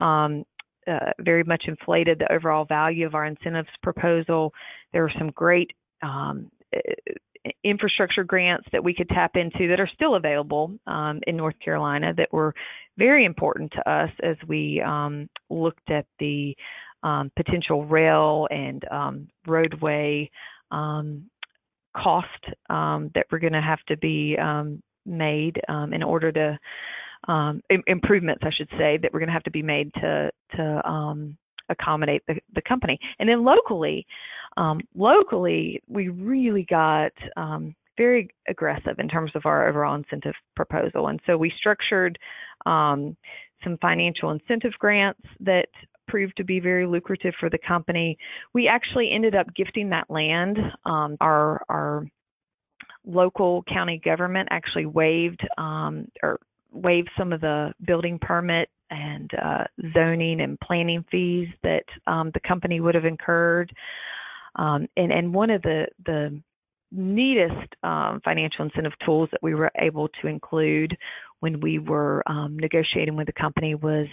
um, 0.00 0.44
uh, 0.86 1.10
very 1.20 1.44
much 1.44 1.64
inflated 1.66 2.18
the 2.18 2.32
overall 2.32 2.64
value 2.64 3.06
of 3.06 3.14
our 3.14 3.26
incentives 3.26 3.68
proposal. 3.82 4.52
There 4.92 5.02
were 5.02 5.12
some 5.18 5.30
great 5.30 5.72
um, 6.02 6.50
infrastructure 7.62 8.24
grants 8.24 8.66
that 8.72 8.82
we 8.82 8.94
could 8.94 9.08
tap 9.08 9.32
into 9.36 9.68
that 9.68 9.80
are 9.80 9.90
still 9.94 10.14
available 10.14 10.72
um, 10.86 11.20
in 11.26 11.36
North 11.36 11.58
Carolina 11.62 12.12
that 12.16 12.32
were 12.32 12.54
very 12.96 13.24
important 13.24 13.72
to 13.72 13.90
us 13.90 14.10
as 14.22 14.36
we 14.46 14.82
um, 14.84 15.28
looked 15.50 15.90
at 15.90 16.06
the 16.18 16.56
um, 17.04 17.30
potential 17.36 17.84
rail 17.84 18.48
and 18.50 18.84
um, 18.90 19.28
roadway 19.46 20.28
um, 20.72 21.30
cost 21.96 22.26
um, 22.70 23.10
that 23.14 23.26
we're 23.30 23.38
going 23.38 23.52
to 23.52 23.60
have 23.60 23.78
to 23.86 23.96
be 23.96 24.36
um, 24.40 24.82
made 25.06 25.60
in 25.92 26.02
order 26.02 26.32
to 26.32 26.58
improvements, 27.86 28.42
I 28.44 28.50
should 28.56 28.70
say, 28.78 28.98
that 29.00 29.12
we're 29.12 29.20
going 29.20 29.28
to 29.28 29.34
have 29.34 29.44
to 29.44 29.50
be 29.50 29.62
made 29.62 29.92
to 29.94 30.30
to 30.56 31.36
accommodate 31.70 32.22
the, 32.26 32.34
the 32.54 32.62
company. 32.62 32.98
And 33.18 33.28
then 33.28 33.44
locally, 33.44 34.06
locally, 34.94 35.82
we 35.88 36.08
really 36.08 36.66
got 36.68 37.12
very 37.96 38.28
aggressive 38.48 38.98
in 38.98 39.08
terms 39.08 39.30
of 39.34 39.46
our 39.46 39.68
overall 39.68 39.94
incentive 39.94 40.34
proposal. 40.56 41.08
And 41.08 41.20
so 41.26 41.36
we 41.36 41.52
structured 41.56 42.18
um, 42.66 43.16
some 43.62 43.78
financial 43.80 44.30
incentive 44.30 44.72
grants 44.78 45.20
that 45.40 45.68
proved 46.06 46.36
to 46.36 46.44
be 46.44 46.60
very 46.60 46.86
lucrative 46.86 47.34
for 47.40 47.50
the 47.50 47.58
company. 47.58 48.16
We 48.52 48.68
actually 48.68 49.10
ended 49.12 49.34
up 49.34 49.46
gifting 49.54 49.90
that 49.90 50.10
land. 50.10 50.58
Um, 50.84 51.16
our 51.20 51.62
our 51.68 52.06
local 53.06 53.62
county 53.64 54.00
government 54.02 54.48
actually 54.50 54.86
waived 54.86 55.46
um, 55.58 56.08
or 56.22 56.40
waived 56.72 57.10
some 57.16 57.32
of 57.32 57.40
the 57.40 57.72
building 57.86 58.18
permit 58.20 58.68
and 58.90 59.30
uh, 59.42 59.64
zoning 59.92 60.40
and 60.40 60.58
planning 60.60 61.04
fees 61.10 61.48
that 61.62 61.84
um, 62.06 62.30
the 62.34 62.40
company 62.40 62.80
would 62.80 62.94
have 62.94 63.04
incurred. 63.04 63.72
Um, 64.56 64.86
and 64.96 65.12
and 65.12 65.34
one 65.34 65.50
of 65.50 65.62
the 65.62 65.86
the 66.06 66.40
neatest 66.92 67.74
um, 67.82 68.20
financial 68.24 68.64
incentive 68.64 68.92
tools 69.04 69.28
that 69.32 69.42
we 69.42 69.54
were 69.54 69.70
able 69.78 70.08
to 70.22 70.28
include 70.28 70.96
when 71.40 71.60
we 71.60 71.78
were 71.78 72.22
um, 72.26 72.56
negotiating 72.58 73.16
with 73.16 73.26
the 73.26 73.32
company 73.32 73.74
was 73.74 74.06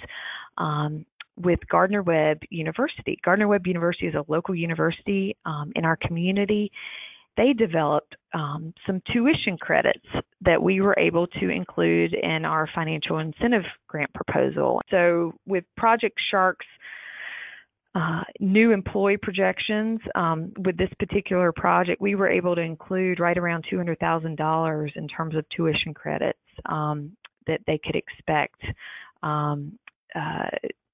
um, 0.57 1.05
with 1.37 1.59
Gardner 1.69 2.03
Webb 2.03 2.39
University. 2.49 3.17
Gardner 3.23 3.47
Webb 3.47 3.67
University 3.67 4.07
is 4.07 4.15
a 4.15 4.25
local 4.27 4.55
university 4.55 5.35
um, 5.45 5.71
in 5.75 5.85
our 5.85 5.97
community. 5.97 6.71
They 7.37 7.53
developed 7.53 8.15
um, 8.33 8.73
some 8.85 9.01
tuition 9.13 9.57
credits 9.57 10.05
that 10.41 10.61
we 10.61 10.81
were 10.81 10.95
able 10.99 11.27
to 11.27 11.49
include 11.49 12.13
in 12.13 12.43
our 12.43 12.67
financial 12.75 13.19
incentive 13.19 13.63
grant 13.87 14.13
proposal. 14.13 14.81
So, 14.91 15.33
with 15.45 15.63
Project 15.77 16.19
Sharks 16.29 16.65
uh, 17.93 18.23
new 18.39 18.71
employee 18.71 19.17
projections 19.17 19.99
um, 20.15 20.53
with 20.59 20.77
this 20.77 20.89
particular 20.97 21.51
project, 21.51 22.01
we 22.01 22.15
were 22.15 22.29
able 22.29 22.55
to 22.55 22.61
include 22.61 23.19
right 23.19 23.37
around 23.37 23.65
$200,000 23.71 24.95
in 24.95 25.07
terms 25.09 25.35
of 25.35 25.45
tuition 25.55 25.93
credits 25.93 26.39
um, 26.67 27.11
that 27.47 27.59
they 27.67 27.79
could 27.83 27.95
expect 27.95 28.61
um, 29.23 29.77
uh, 30.15 30.47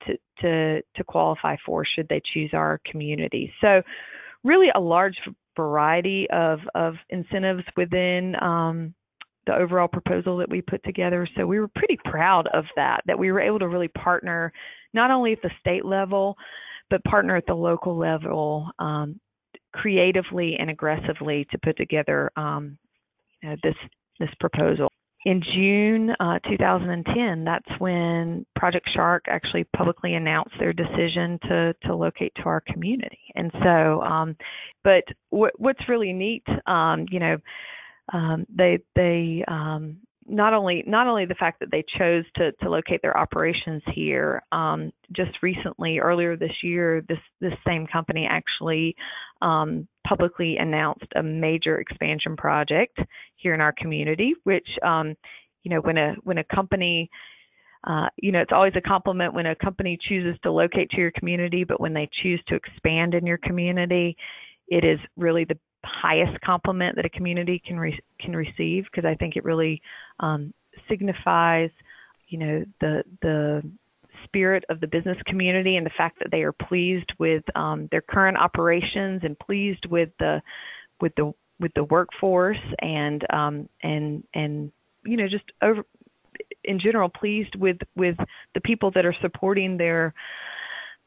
to, 0.05 0.81
to, 0.95 1.03
qualify 1.03 1.55
for 1.65 1.83
should 1.86 2.07
they 2.10 2.21
choose 2.33 2.51
our 2.53 2.79
community. 2.86 3.51
So, 3.62 3.81
really, 4.43 4.67
a 4.75 4.79
large 4.79 5.17
variety 5.55 6.27
of, 6.31 6.60
of 6.75 6.95
incentives 7.10 7.63
within 7.75 8.36
um, 8.41 8.93
the 9.47 9.55
overall 9.55 9.88
proposal 9.88 10.38
that 10.38 10.49
we 10.49 10.62
put 10.62 10.83
together. 10.83 11.27
So 11.36 11.47
we 11.47 11.60
were 11.60 11.69
pretty 11.69 11.97
proud 12.05 12.47
of 12.53 12.65
that, 12.75 13.01
that 13.07 13.17
we 13.17 13.31
were 13.31 13.41
able 13.41 13.60
to 13.60 13.67
really 13.67 13.88
partner 13.88 14.53
not 14.93 15.10
only 15.10 15.33
at 15.33 15.41
the 15.41 15.49
state 15.60 15.86
level, 15.86 16.38
but 16.89 17.03
partner 17.05 17.36
at 17.36 17.45
the 17.47 17.53
local 17.53 17.97
level 17.97 18.69
um, 18.79 19.19
creatively 19.73 20.55
and 20.60 20.69
aggressively 20.69 21.47
to 21.51 21.57
put 21.63 21.77
together 21.77 22.31
um, 22.36 22.77
you 23.41 23.49
know, 23.49 23.55
this 23.63 23.75
this 24.19 24.29
proposal. 24.39 24.91
In 25.27 25.43
June 25.53 26.11
uh, 26.21 26.39
2010, 26.49 27.43
that's 27.43 27.79
when 27.79 28.45
Project 28.55 28.89
Shark 28.95 29.25
actually 29.27 29.65
publicly 29.75 30.13
announced 30.13 30.53
their 30.57 30.71
decision 30.71 31.37
to 31.49 31.75
to 31.83 31.93
locate 31.93 32.31
to 32.35 32.43
our 32.43 32.61
community. 32.61 33.19
And 33.35 33.51
so, 33.61 34.01
um, 34.03 34.37
but 34.85 35.03
what, 35.29 35.51
what's 35.57 35.89
really 35.89 36.13
neat, 36.13 36.45
um, 36.65 37.07
you 37.11 37.19
know, 37.19 37.37
um, 38.13 38.47
they 38.47 38.79
they 38.95 39.43
um, 39.49 39.97
not 40.27 40.53
only 40.53 40.83
not 40.85 41.07
only 41.07 41.25
the 41.25 41.35
fact 41.35 41.59
that 41.59 41.71
they 41.71 41.83
chose 41.97 42.25
to 42.35 42.51
to 42.61 42.69
locate 42.69 43.01
their 43.01 43.17
operations 43.17 43.81
here. 43.93 44.43
Um, 44.51 44.91
just 45.11 45.31
recently, 45.41 45.99
earlier 45.99 46.35
this 46.35 46.51
year, 46.63 47.03
this 47.07 47.19
this 47.39 47.53
same 47.65 47.87
company 47.87 48.27
actually 48.29 48.95
um, 49.41 49.87
publicly 50.07 50.57
announced 50.57 51.07
a 51.15 51.23
major 51.23 51.79
expansion 51.79 52.35
project 52.35 52.97
here 53.35 53.53
in 53.53 53.61
our 53.61 53.73
community. 53.73 54.33
Which 54.43 54.67
um, 54.85 55.15
you 55.63 55.71
know, 55.71 55.81
when 55.81 55.97
a 55.97 56.15
when 56.23 56.37
a 56.37 56.43
company 56.43 57.09
uh, 57.85 58.07
you 58.17 58.31
know, 58.31 58.41
it's 58.41 58.51
always 58.51 58.73
a 58.75 58.81
compliment 58.81 59.33
when 59.33 59.45
a 59.45 59.55
company 59.55 59.97
chooses 60.09 60.37
to 60.43 60.51
locate 60.51 60.89
to 60.89 60.97
your 60.97 61.11
community, 61.11 61.63
but 61.63 61.79
when 61.79 61.93
they 61.93 62.09
choose 62.21 62.41
to 62.47 62.55
expand 62.55 63.13
in 63.13 63.25
your 63.25 63.37
community, 63.37 64.17
it 64.67 64.83
is 64.83 64.99
really 65.15 65.45
the 65.45 65.57
highest 65.88 66.39
compliment 66.41 66.95
that 66.95 67.06
a 67.06 67.10
community 67.10 67.62
can 67.65 67.80
re- 67.80 68.00
can 68.19 68.36
receive 68.36 68.86
because 68.86 69.06
I 69.06 69.15
think 69.15 69.36
it 69.36 69.43
really 69.43 69.82
um, 70.19 70.54
signifies, 70.89 71.69
you 72.30 72.39
know, 72.39 72.65
the 72.82 73.04
the 73.21 73.62
spirit 74.23 74.63
of 74.69 74.80
the 74.80 74.88
business 74.88 75.17
community 75.26 75.78
and 75.78 75.86
the 75.86 75.91
fact 75.97 76.19
that 76.19 76.30
they 76.32 76.41
are 76.41 76.52
pleased 76.52 77.12
with 77.19 77.43
um, 77.56 77.88
their 77.91 78.02
current 78.02 78.38
operations 78.38 79.21
and 79.23 79.38
pleased 79.39 79.86
with 79.89 80.10
the 80.19 80.41
with 81.02 81.13
the 81.15 81.34
with 81.60 81.71
the 81.76 81.84
workforce 81.84 82.58
and 82.80 83.23
um, 83.32 83.69
and 83.84 84.23
and 84.34 84.71
you 85.06 85.17
know 85.17 85.28
just 85.28 85.45
over 85.62 85.84
in 86.63 86.80
general 86.80 87.10
pleased 87.10 87.56
with 87.56 87.78
with 87.95 88.15
the 88.54 88.62
people 88.62 88.91
that 88.91 89.06
are 89.06 89.15
supporting 89.21 89.78
their 89.78 90.13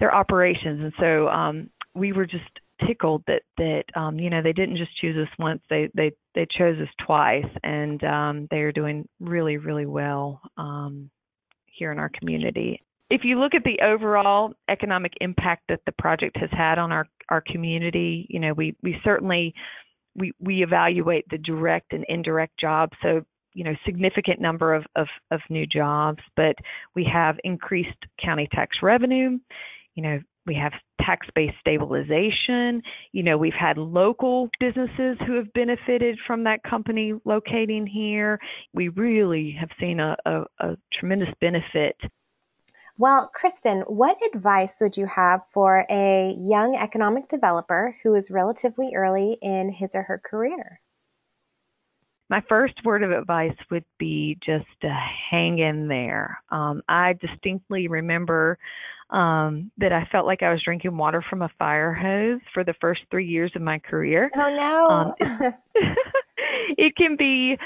their 0.01 0.15
operations. 0.15 0.81
And 0.83 0.93
so 0.99 1.29
um, 1.29 1.71
we 1.95 2.13
were 2.13 2.27
just 2.27 2.51
tickled 2.87 3.23
that 3.27 3.43
that 3.57 3.85
um, 3.95 4.19
you 4.19 4.31
know 4.31 4.43
they 4.43 4.53
didn't 4.53 4.77
just 4.77 4.97
choose 5.01 5.17
us 5.17 5.33
once 5.39 5.63
they 5.71 5.89
they 5.95 6.13
they 6.35 6.47
chose 6.59 6.79
us 6.81 6.89
twice 7.05 7.47
and 7.63 8.03
um, 8.05 8.49
they 8.51 8.59
are 8.59 8.73
doing 8.73 9.09
really 9.21 9.57
really 9.57 9.87
well 9.87 10.41
um, 10.57 11.11
here 11.67 11.93
in 11.93 11.99
our 11.99 12.11
community. 12.19 12.83
If 13.11 13.25
you 13.25 13.41
look 13.41 13.55
at 13.55 13.65
the 13.65 13.81
overall 13.83 14.53
economic 14.69 15.13
impact 15.21 15.65
that 15.69 15.81
the 15.85 15.93
project 15.93 16.37
has 16.39 16.51
had 16.53 16.79
on 16.79 16.93
our 16.93 17.07
our 17.29 17.41
community 17.41 18.27
you 18.29 18.41
know 18.41 18.53
we 18.53 18.77
we 18.83 18.97
certainly 19.05 19.55
we 20.17 20.33
we 20.41 20.63
evaluate 20.63 21.25
the 21.31 21.39
direct 21.39 21.93
and 21.93 22.05
indirect 22.09 22.59
jobs 22.59 22.93
so 23.03 23.23
you 23.55 23.65
know 23.65 23.75
significant 23.85 24.41
number 24.41 24.75
of, 24.75 24.85
of, 24.97 25.07
of 25.31 25.41
new 25.49 25.67
jobs 25.67 26.21
but 26.37 26.55
we 26.95 27.09
have 27.11 27.37
increased 27.45 28.07
county 28.23 28.49
tax 28.53 28.77
revenue 28.83 29.39
you 29.95 30.03
know 30.03 30.19
we 30.51 30.57
have 30.57 30.73
tax 31.01 31.29
based 31.37 31.55
stabilization. 31.61 32.83
You 33.13 33.23
know, 33.23 33.39
we've 33.39 33.53
had 33.53 33.79
local 33.79 34.51
businesses 34.59 35.17
who 35.25 35.37
have 35.37 35.53
benefited 35.53 36.19
from 36.27 36.43
that 36.43 36.65
company 36.65 37.13
locating 37.25 37.87
here. 37.87 38.41
We 38.75 38.89
really 38.89 39.57
have 39.61 39.69
seen 39.79 40.01
a, 40.01 40.17
a, 40.27 40.43
a 40.59 40.77
tremendous 40.93 41.29
benefit. 41.41 41.97
Well, 42.99 43.31
Kristin, 43.33 43.89
what 43.89 44.19
advice 44.35 44.79
would 44.81 44.97
you 44.97 45.07
have 45.07 45.43
for 45.53 45.87
a 45.89 46.35
young 46.37 46.75
economic 46.75 47.29
developer 47.29 47.97
who 48.03 48.17
is 48.17 48.29
relatively 48.29 48.91
early 48.97 49.39
in 49.41 49.71
his 49.71 49.95
or 49.95 50.03
her 50.03 50.19
career? 50.19 50.81
My 52.29 52.43
first 52.49 52.75
word 52.85 53.05
of 53.05 53.13
advice 53.13 53.57
would 53.71 53.85
be 54.01 54.37
just 54.45 54.67
to 54.83 54.89
hang 55.31 55.61
in 55.61 55.87
there. 55.87 56.43
Um, 56.51 56.83
I 56.89 57.13
distinctly 57.13 57.87
remember 57.87 58.59
um, 59.11 59.71
that 59.79 59.93
I 59.93 60.07
felt 60.13 60.27
like 60.27 60.43
I 60.43 60.53
was 60.53 60.63
drinking 60.65 60.97
water 60.97 61.23
from 61.29 61.43
a 61.43 61.51
fire 61.59 61.93
hose 61.93 62.41
for 62.55 62.65
the 62.65 62.75
first 62.81 63.01
three 63.11 63.27
years 63.27 63.53
of 63.57 63.63
my 63.63 63.79
career. 63.79 64.31
Oh 64.37 64.49
no! 64.57 64.95
Um, 64.95 65.15
it, 65.19 65.55
it 66.79 66.97
can 66.97 67.17
be. 67.17 67.57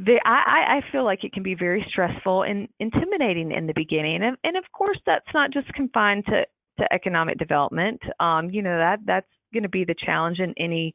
The, 0.00 0.20
I, 0.24 0.78
I 0.78 0.92
feel 0.92 1.04
like 1.04 1.24
it 1.24 1.32
can 1.32 1.42
be 1.42 1.56
very 1.56 1.84
stressful 1.90 2.44
and 2.44 2.68
intimidating 2.78 3.50
in 3.50 3.66
the 3.66 3.72
beginning, 3.74 4.22
and, 4.22 4.36
and 4.44 4.56
of 4.56 4.62
course 4.72 4.98
that's 5.04 5.26
not 5.34 5.50
just 5.52 5.72
confined 5.72 6.24
to, 6.26 6.44
to 6.78 6.92
economic 6.92 7.36
development. 7.36 8.00
Um, 8.20 8.48
you 8.48 8.62
know 8.62 8.78
that 8.78 9.00
that's 9.04 9.26
going 9.52 9.64
to 9.64 9.68
be 9.68 9.84
the 9.84 9.96
challenge 10.06 10.38
in 10.38 10.54
any 10.56 10.94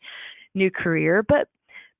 new 0.55 0.71
career, 0.71 1.23
but 1.27 1.49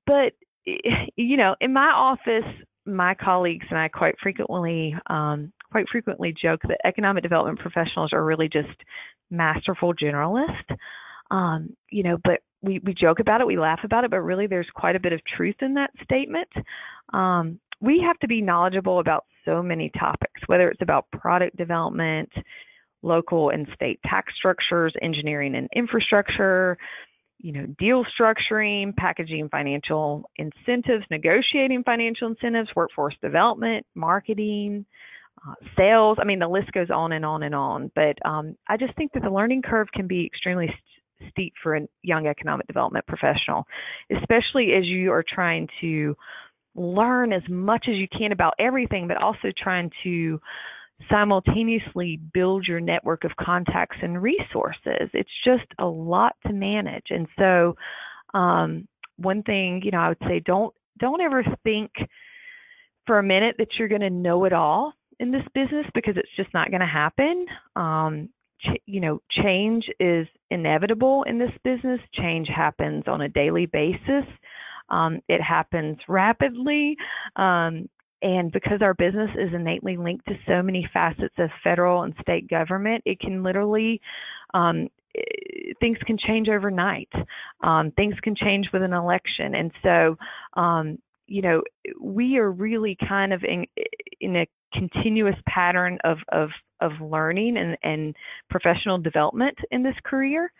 but 0.06 0.32
you 0.64 1.36
know 1.36 1.54
in 1.60 1.74
my 1.74 1.92
office, 1.94 2.50
my 2.86 3.14
colleagues 3.14 3.66
and 3.68 3.78
I 3.78 3.88
quite 3.88 4.14
frequently 4.22 4.94
um, 5.08 5.52
quite 5.74 5.88
frequently 5.90 6.32
joke 6.40 6.60
that 6.68 6.78
economic 6.86 7.24
development 7.24 7.58
professionals 7.58 8.12
are 8.12 8.24
really 8.24 8.48
just 8.48 8.78
masterful 9.28 9.92
generalists. 9.92 10.76
Um, 11.32 11.74
you 11.90 12.04
know, 12.04 12.16
but 12.22 12.42
we, 12.62 12.78
we 12.84 12.94
joke 12.94 13.18
about 13.18 13.40
it, 13.40 13.46
we 13.48 13.58
laugh 13.58 13.80
about 13.82 14.04
it, 14.04 14.12
but 14.12 14.20
really 14.20 14.46
there's 14.46 14.68
quite 14.72 14.94
a 14.94 15.00
bit 15.00 15.12
of 15.12 15.20
truth 15.36 15.56
in 15.62 15.74
that 15.74 15.90
statement. 16.04 16.46
Um, 17.12 17.58
we 17.80 18.00
have 18.06 18.16
to 18.20 18.28
be 18.28 18.40
knowledgeable 18.40 19.00
about 19.00 19.24
so 19.44 19.64
many 19.64 19.90
topics, 19.98 20.40
whether 20.46 20.68
it's 20.68 20.80
about 20.80 21.10
product 21.10 21.56
development, 21.56 22.30
local 23.02 23.50
and 23.50 23.66
state 23.74 23.98
tax 24.08 24.32
structures, 24.38 24.94
engineering 25.02 25.56
and 25.56 25.68
infrastructure, 25.74 26.78
you 27.40 27.50
know, 27.50 27.66
deal 27.80 28.04
structuring, 28.16 28.94
packaging 28.94 29.48
financial 29.48 30.30
incentives, 30.36 31.04
negotiating 31.10 31.82
financial 31.82 32.28
incentives, 32.28 32.70
workforce 32.76 33.16
development, 33.20 33.84
marketing, 33.96 34.86
sales. 35.76 36.18
I 36.20 36.24
mean, 36.24 36.38
the 36.38 36.48
list 36.48 36.72
goes 36.72 36.90
on 36.90 37.12
and 37.12 37.24
on 37.24 37.42
and 37.42 37.54
on. 37.54 37.90
But 37.94 38.16
um, 38.24 38.56
I 38.68 38.76
just 38.76 38.94
think 38.96 39.12
that 39.12 39.22
the 39.22 39.30
learning 39.30 39.62
curve 39.62 39.88
can 39.92 40.06
be 40.06 40.26
extremely 40.26 40.66
st- 40.66 41.30
steep 41.30 41.54
for 41.62 41.76
a 41.76 41.80
young 42.02 42.26
economic 42.26 42.66
development 42.66 43.06
professional, 43.06 43.64
especially 44.10 44.72
as 44.76 44.84
you 44.84 45.12
are 45.12 45.24
trying 45.26 45.68
to 45.80 46.16
learn 46.74 47.32
as 47.32 47.42
much 47.48 47.86
as 47.88 47.94
you 47.94 48.08
can 48.08 48.32
about 48.32 48.54
everything, 48.58 49.06
but 49.06 49.16
also 49.16 49.48
trying 49.56 49.90
to 50.02 50.40
simultaneously 51.10 52.20
build 52.32 52.66
your 52.66 52.80
network 52.80 53.24
of 53.24 53.30
contacts 53.38 53.96
and 54.02 54.22
resources. 54.22 55.08
It's 55.12 55.30
just 55.44 55.66
a 55.78 55.86
lot 55.86 56.34
to 56.46 56.52
manage. 56.52 57.06
And 57.10 57.26
so, 57.38 57.76
um, 58.32 58.88
one 59.16 59.42
thing, 59.42 59.82
you 59.84 59.90
know, 59.90 59.98
I 59.98 60.08
would 60.08 60.18
say 60.26 60.40
don't 60.44 60.74
don't 60.98 61.20
ever 61.20 61.44
think 61.62 61.90
for 63.06 63.18
a 63.18 63.22
minute 63.22 63.56
that 63.58 63.68
you're 63.78 63.88
going 63.88 64.00
to 64.00 64.10
know 64.10 64.44
it 64.44 64.52
all 64.52 64.94
in 65.20 65.30
this 65.30 65.44
business 65.54 65.86
because 65.94 66.16
it's 66.16 66.36
just 66.36 66.52
not 66.54 66.70
going 66.70 66.80
to 66.80 66.86
happen. 66.86 67.46
Um, 67.76 68.28
ch- 68.60 68.82
you 68.86 69.00
know, 69.00 69.20
change 69.30 69.84
is 70.00 70.26
inevitable 70.50 71.24
in 71.24 71.38
this 71.38 71.52
business. 71.62 72.00
Change 72.14 72.48
happens 72.54 73.04
on 73.06 73.22
a 73.22 73.28
daily 73.28 73.66
basis. 73.66 74.24
Um, 74.88 75.20
it 75.28 75.40
happens 75.40 75.98
rapidly. 76.08 76.96
Um, 77.36 77.88
and 78.22 78.50
because 78.52 78.80
our 78.80 78.94
business 78.94 79.30
is 79.38 79.52
innately 79.54 79.96
linked 79.96 80.26
to 80.26 80.34
so 80.46 80.62
many 80.62 80.88
facets 80.92 81.34
of 81.38 81.50
federal 81.62 82.02
and 82.02 82.14
state 82.22 82.48
government, 82.48 83.02
it 83.04 83.20
can 83.20 83.42
literally, 83.42 84.00
um, 84.54 84.88
things 85.78 85.98
can 86.06 86.16
change 86.18 86.48
overnight. 86.48 87.10
Um, 87.62 87.92
things 87.92 88.14
can 88.22 88.34
change 88.34 88.68
with 88.72 88.82
an 88.82 88.94
election. 88.94 89.54
And 89.54 89.70
so, 89.82 90.16
um, 90.58 90.98
you 91.26 91.42
know, 91.42 91.62
we 92.00 92.38
are 92.38 92.50
really 92.50 92.96
kind 93.08 93.32
of 93.32 93.42
in, 93.44 93.66
in 94.20 94.36
a 94.36 94.46
continuous 94.78 95.36
pattern 95.48 95.98
of 96.04 96.18
of 96.30 96.50
of 96.80 96.92
learning 97.00 97.56
and 97.56 97.76
and 97.82 98.16
professional 98.50 98.98
development 98.98 99.56
in 99.70 99.82
this 99.82 99.96
career. 100.04 100.52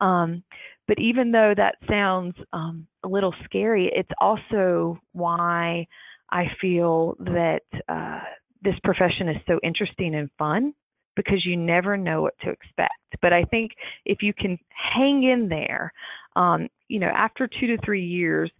Um, 0.00 0.42
but 0.86 0.98
even 0.98 1.30
though 1.32 1.52
that 1.56 1.76
sounds 1.88 2.34
um, 2.52 2.86
a 3.04 3.08
little 3.08 3.34
scary, 3.44 3.90
it's 3.94 4.10
also 4.20 4.98
why 5.12 5.86
I 6.30 6.46
feel 6.60 7.16
that 7.20 7.62
uh, 7.88 8.20
this 8.62 8.76
profession 8.84 9.28
is 9.28 9.36
so 9.46 9.60
interesting 9.62 10.14
and 10.14 10.30
fun 10.38 10.72
because 11.14 11.44
you 11.44 11.56
never 11.56 11.96
know 11.96 12.22
what 12.22 12.38
to 12.40 12.50
expect. 12.50 12.92
But 13.20 13.32
I 13.32 13.44
think 13.44 13.72
if 14.04 14.22
you 14.22 14.32
can 14.32 14.58
hang 14.70 15.24
in 15.24 15.48
there, 15.48 15.92
um, 16.36 16.68
you 16.88 17.00
know, 17.00 17.08
after 17.08 17.48
two 17.48 17.66
to 17.66 17.78
three 17.84 18.04
years, 18.04 18.50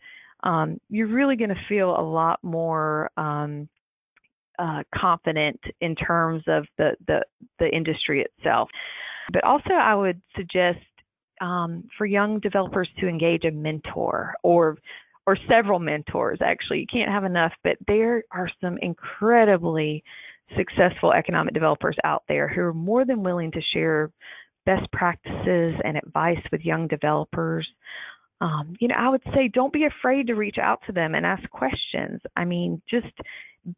um, 0.43 0.79
you're 0.91 1.07
really 1.07 1.37
going 1.37 1.51
to 1.51 1.67
feel 1.69 1.91
a 1.91 2.03
lot 2.03 2.41
more 2.43 3.11
um, 3.17 3.69
uh, 4.59 4.83
confident 4.95 5.61
in 5.81 5.95
terms 5.95 6.43
of 6.47 6.67
the, 6.77 6.97
the, 7.07 7.23
the 7.59 7.69
industry 7.69 8.25
itself. 8.25 8.69
But 9.33 9.45
also, 9.45 9.73
I 9.73 9.95
would 9.95 10.21
suggest 10.37 10.79
um, 11.41 11.85
for 11.97 12.07
young 12.07 12.41
developers 12.41 12.89
to 13.01 13.09
engage 13.09 13.45
a 13.45 13.51
mentor 13.51 14.35
or 14.43 14.79
or 15.27 15.37
several 15.47 15.79
mentors. 15.79 16.39
Actually, 16.43 16.81
you 16.81 16.87
can't 16.91 17.11
have 17.11 17.25
enough, 17.25 17.53
but 17.63 17.77
there 17.87 18.25
are 18.33 18.49
some 18.63 18.79
incredibly 18.81 20.03
successful 20.57 21.13
economic 21.13 21.53
developers 21.53 21.97
out 22.03 22.23
there 22.29 22.49
who 22.49 22.63
are 22.63 22.73
more 22.73 23.05
than 23.05 23.23
willing 23.23 23.51
to 23.53 23.61
share 23.75 24.11
best 24.65 24.91
practices 24.91 25.75
and 25.85 25.99
advice 25.99 26.41
with 26.51 26.63
young 26.63 26.89
developers. 26.89 27.69
Um, 28.41 28.77
you 28.81 28.89
know, 28.89 28.95
I 28.97 29.09
would 29.09 29.23
say 29.35 29.49
don't 29.49 29.73
be 29.73 29.85
afraid 29.85 30.29
to 30.29 30.35
reach 30.35 30.59
out 30.63 30.81
to 30.87 30.93
them 30.93 31.15
and 31.15 31.27
ask 31.27 31.49
questions. 31.51 32.21
I 32.37 32.45
mean, 32.45 32.81
just 32.89 33.13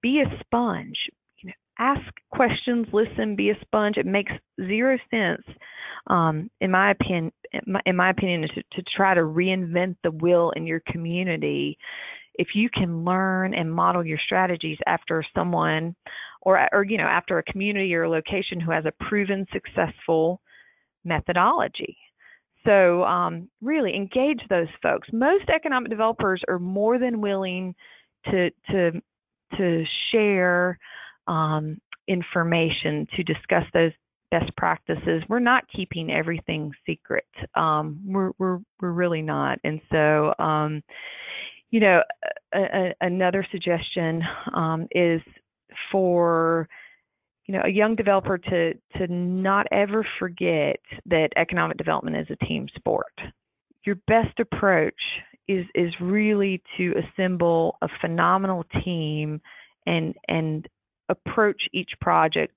be 0.02 0.20
a 0.20 0.38
sponge. 0.40 0.96
You 1.42 1.48
know, 1.48 1.54
ask 1.78 2.02
questions, 2.30 2.86
listen, 2.92 3.36
be 3.36 3.50
a 3.50 3.58
sponge. 3.62 3.96
It 3.96 4.06
makes 4.06 4.32
zero 4.60 4.98
sense, 5.10 5.42
um, 6.08 6.50
in 6.60 6.70
my 6.70 6.90
opinion. 6.90 7.32
In 7.84 7.96
my, 7.96 8.10
opinion, 8.10 8.42
to, 8.42 8.62
to 8.62 8.82
try 8.96 9.12
to 9.14 9.22
reinvent 9.22 9.96
the 10.04 10.12
wheel 10.12 10.52
in 10.54 10.66
your 10.66 10.82
community. 10.86 11.76
If 12.34 12.48
you 12.54 12.70
can 12.70 13.04
learn 13.04 13.54
and 13.54 13.72
model 13.72 14.06
your 14.06 14.20
strategies 14.24 14.78
after 14.86 15.24
someone, 15.34 15.96
or 16.42 16.68
or 16.72 16.84
you 16.84 16.96
know, 16.96 17.04
after 17.04 17.38
a 17.38 17.42
community 17.42 17.94
or 17.94 18.04
a 18.04 18.10
location 18.10 18.60
who 18.60 18.70
has 18.70 18.84
a 18.84 19.04
proven 19.04 19.46
successful 19.52 20.40
methodology. 21.04 21.96
So, 22.64 23.04
um, 23.04 23.48
really 23.62 23.94
engage 23.94 24.40
those 24.48 24.68
folks. 24.82 25.08
Most 25.12 25.48
economic 25.48 25.90
developers 25.90 26.42
are 26.48 26.58
more 26.58 26.98
than 26.98 27.20
willing 27.20 27.74
to 28.30 28.50
to 28.70 28.92
to 29.56 29.84
share 30.12 30.78
um, 31.26 31.80
information 32.08 33.06
to 33.16 33.22
discuss 33.22 33.64
those 33.72 33.92
best 34.30 34.54
practices. 34.56 35.22
We're 35.28 35.38
not 35.38 35.64
keeping 35.74 36.10
everything 36.10 36.72
secret. 36.86 37.24
Um, 37.54 38.00
we're 38.04 38.32
we're 38.38 38.58
we're 38.80 38.92
really 38.92 39.22
not. 39.22 39.58
And 39.64 39.80
so, 39.90 40.34
um, 40.38 40.82
you 41.70 41.80
know, 41.80 42.02
a, 42.54 42.58
a, 42.60 42.94
another 43.00 43.46
suggestion 43.50 44.22
um, 44.54 44.86
is 44.92 45.20
for 45.90 46.68
you 47.50 47.56
know 47.56 47.64
a 47.64 47.68
young 47.68 47.96
developer 47.96 48.38
to 48.38 48.74
to 48.96 49.08
not 49.08 49.66
ever 49.72 50.06
forget 50.20 50.78
that 51.06 51.30
economic 51.36 51.76
development 51.78 52.16
is 52.16 52.28
a 52.30 52.44
team 52.44 52.68
sport. 52.76 53.12
Your 53.84 53.96
best 54.06 54.38
approach 54.38 54.94
is 55.48 55.66
is 55.74 55.92
really 56.00 56.62
to 56.76 56.94
assemble 56.94 57.76
a 57.82 57.88
phenomenal 58.00 58.64
team 58.84 59.40
and 59.84 60.14
and 60.28 60.68
approach 61.08 61.60
each 61.72 61.90
project 62.00 62.56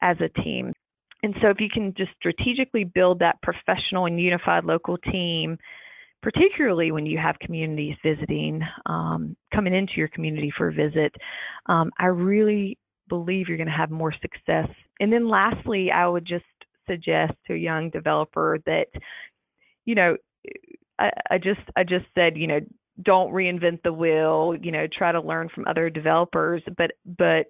as 0.00 0.16
a 0.20 0.28
team. 0.42 0.72
And 1.24 1.34
so 1.42 1.48
if 1.48 1.58
you 1.58 1.68
can 1.68 1.92
just 1.96 2.12
strategically 2.16 2.84
build 2.84 3.18
that 3.18 3.42
professional 3.42 4.06
and 4.06 4.20
unified 4.20 4.62
local 4.62 4.96
team, 4.96 5.58
particularly 6.22 6.92
when 6.92 7.04
you 7.04 7.18
have 7.18 7.36
communities 7.40 7.96
visiting, 8.04 8.62
um, 8.86 9.34
coming 9.52 9.74
into 9.74 9.94
your 9.96 10.08
community 10.08 10.52
for 10.56 10.68
a 10.68 10.72
visit, 10.72 11.12
um, 11.66 11.90
I 11.98 12.06
really 12.06 12.78
believe 13.08 13.48
you're 13.48 13.56
going 13.56 13.68
to 13.68 13.72
have 13.72 13.90
more 13.90 14.12
success. 14.12 14.68
And 15.00 15.12
then 15.12 15.28
lastly, 15.28 15.90
I 15.90 16.06
would 16.06 16.26
just 16.26 16.44
suggest 16.86 17.32
to 17.46 17.54
a 17.54 17.58
young 17.58 17.90
developer 17.90 18.58
that, 18.66 18.86
you 19.84 19.94
know, 19.94 20.16
I, 20.98 21.10
I 21.30 21.38
just 21.38 21.60
I 21.76 21.84
just 21.84 22.06
said, 22.14 22.36
you 22.36 22.46
know, 22.46 22.60
don't 23.02 23.32
reinvent 23.32 23.82
the 23.82 23.92
wheel 23.92 24.54
you 24.60 24.70
know 24.70 24.86
try 24.86 25.10
to 25.10 25.20
learn 25.20 25.48
from 25.54 25.66
other 25.66 25.90
developers. 25.90 26.62
But 26.76 26.92
but 27.18 27.46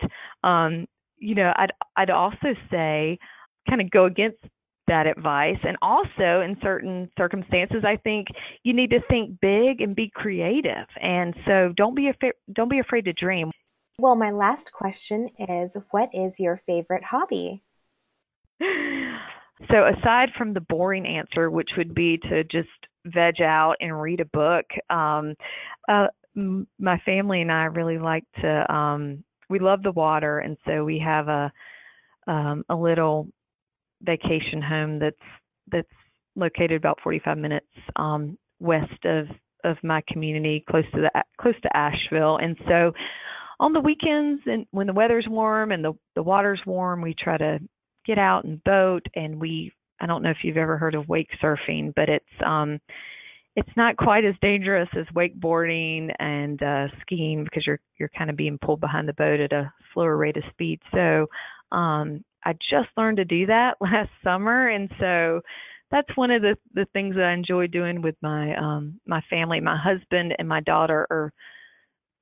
um 0.47 0.87
you 1.19 1.35
know 1.35 1.53
i'd 1.57 1.73
i'd 1.97 2.11
also 2.11 2.55
say 2.71 3.19
kind 3.69 3.81
of 3.81 3.91
go 3.91 4.07
against 4.07 4.39
that 4.87 5.07
advice. 5.07 5.59
And 5.63 5.77
also 5.83 6.41
in 6.41 6.57
certain 6.63 7.11
circumstances 7.17 7.85
i 7.87 7.97
think 7.97 8.29
you 8.63 8.73
need 8.73 8.91
to 8.91 9.01
think 9.09 9.39
big 9.41 9.81
and 9.81 9.95
be 9.95 10.11
creative. 10.15 10.87
And 11.01 11.35
so 11.47 11.73
don't 11.77 11.95
be 11.95 12.09
afraid 12.09 12.33
don't 12.55 12.71
be 12.71 12.79
afraid 12.79 13.05
to 13.05 13.13
dream 13.13 13.51
well 13.99 14.17
my 14.17 14.31
last 14.31 14.73
question 14.73 15.29
is 15.39 15.77
what 15.91 16.11
is 16.13 16.39
your 16.41 16.61
favorite 16.67 17.05
hobby 17.05 17.63
so 18.61 19.87
aside 19.87 20.31
from 20.37 20.53
the 20.53 20.61
boring 20.61 21.07
answer 21.07 21.51
which 21.51 21.71
would 21.77 21.95
be 21.95 22.19
to 22.19 22.45
just 22.45 22.69
veg 23.07 23.41
out 23.41 23.77
and 23.81 24.01
read 24.01 24.21
a 24.21 24.25
book. 24.27 24.67
Um, 24.91 25.35
uh, 25.89 26.09
m- 26.37 26.67
my 26.79 26.99
family 27.05 27.43
and 27.43 27.53
I 27.53 27.65
really 27.65 27.99
like 27.99 28.25
to. 28.41 28.75
Um, 28.75 29.25
we 29.51 29.59
love 29.59 29.83
the 29.83 29.93
water, 29.93 30.39
and 30.39 30.57
so 30.67 30.85
we 30.85 30.99
have 30.99 31.29
a 31.29 31.53
um, 32.27 32.65
a 32.69 32.75
little 32.75 33.29
vacation 34.03 34.63
home 34.63 34.99
that's 34.99 35.17
that's 35.71 35.89
located 36.37 36.73
about 36.73 36.99
45 37.03 37.39
minutes 37.39 37.67
um, 37.97 38.39
west 38.61 39.05
of 39.05 39.27
of 39.65 39.77
my 39.83 40.03
community, 40.09 40.65
close 40.69 40.85
to 40.95 41.01
the 41.01 41.23
close 41.39 41.55
to 41.63 41.77
Asheville, 41.77 42.39
and 42.39 42.57
so 42.67 42.93
on 43.61 43.73
the 43.73 43.81
weekends 43.81 44.43
and 44.47 44.67
when 44.71 44.87
the 44.87 44.93
weather's 44.93 45.27
warm 45.29 45.73
and 45.73 45.85
the 45.85 45.93
the 46.15 46.23
water's 46.23 46.61
warm, 46.67 47.01
we 47.03 47.15
try 47.19 47.37
to 47.37 47.59
get 48.07 48.19
out 48.19 48.45
and 48.45 48.63
boat 48.65 49.05
and 49.15 49.41
we 49.41 49.73
I 50.01 50.07
don't 50.07 50.23
know 50.23 50.31
if 50.31 50.39
you've 50.43 50.57
ever 50.57 50.77
heard 50.77 50.95
of 50.95 51.09
wake 51.09 51.29
surfing, 51.43 51.93
but 51.95 52.09
it's 52.09 52.25
um, 52.45 52.81
it's 53.57 53.77
not 53.77 53.97
quite 53.97 54.25
as 54.25 54.35
dangerous 54.43 54.89
as 54.99 55.07
wakeboarding 55.15 56.11
and 56.19 56.61
uh, 56.63 56.87
skiing 57.01 57.45
because 57.45 57.67
you're 57.67 57.81
you're 57.99 58.11
kind 58.17 58.31
of 58.31 58.37
being 58.37 58.59
pulled 58.59 58.81
behind 58.81 59.09
the 59.09 59.13
boat 59.15 59.41
at 59.41 59.53
a 59.53 59.73
slower 59.93 60.17
rate 60.17 60.37
of 60.37 60.43
speed. 60.51 60.81
So 60.93 61.27
um, 61.73 62.25
I 62.45 62.53
just 62.55 62.89
learned 62.97 63.19
to 63.19 63.25
do 63.25 63.47
that 63.47 63.77
last 63.81 64.11
summer, 64.23 64.69
and 64.69 64.91
so 64.99 65.41
that's 65.91 66.17
one 66.17 66.31
of 66.31 66.43
the 66.43 66.57
the 66.75 66.87
things 66.93 67.15
that 67.15 67.25
I 67.25 67.33
enjoy 67.33 67.69
doing 67.69 68.03
with 68.03 68.17
my 68.21 68.57
um, 68.57 69.01
my 69.07 69.23
family. 69.31 69.61
My 69.61 69.79
husband 69.79 70.35
and 70.39 70.49
my 70.49 70.61
daughter 70.61 71.07
are 71.11 71.33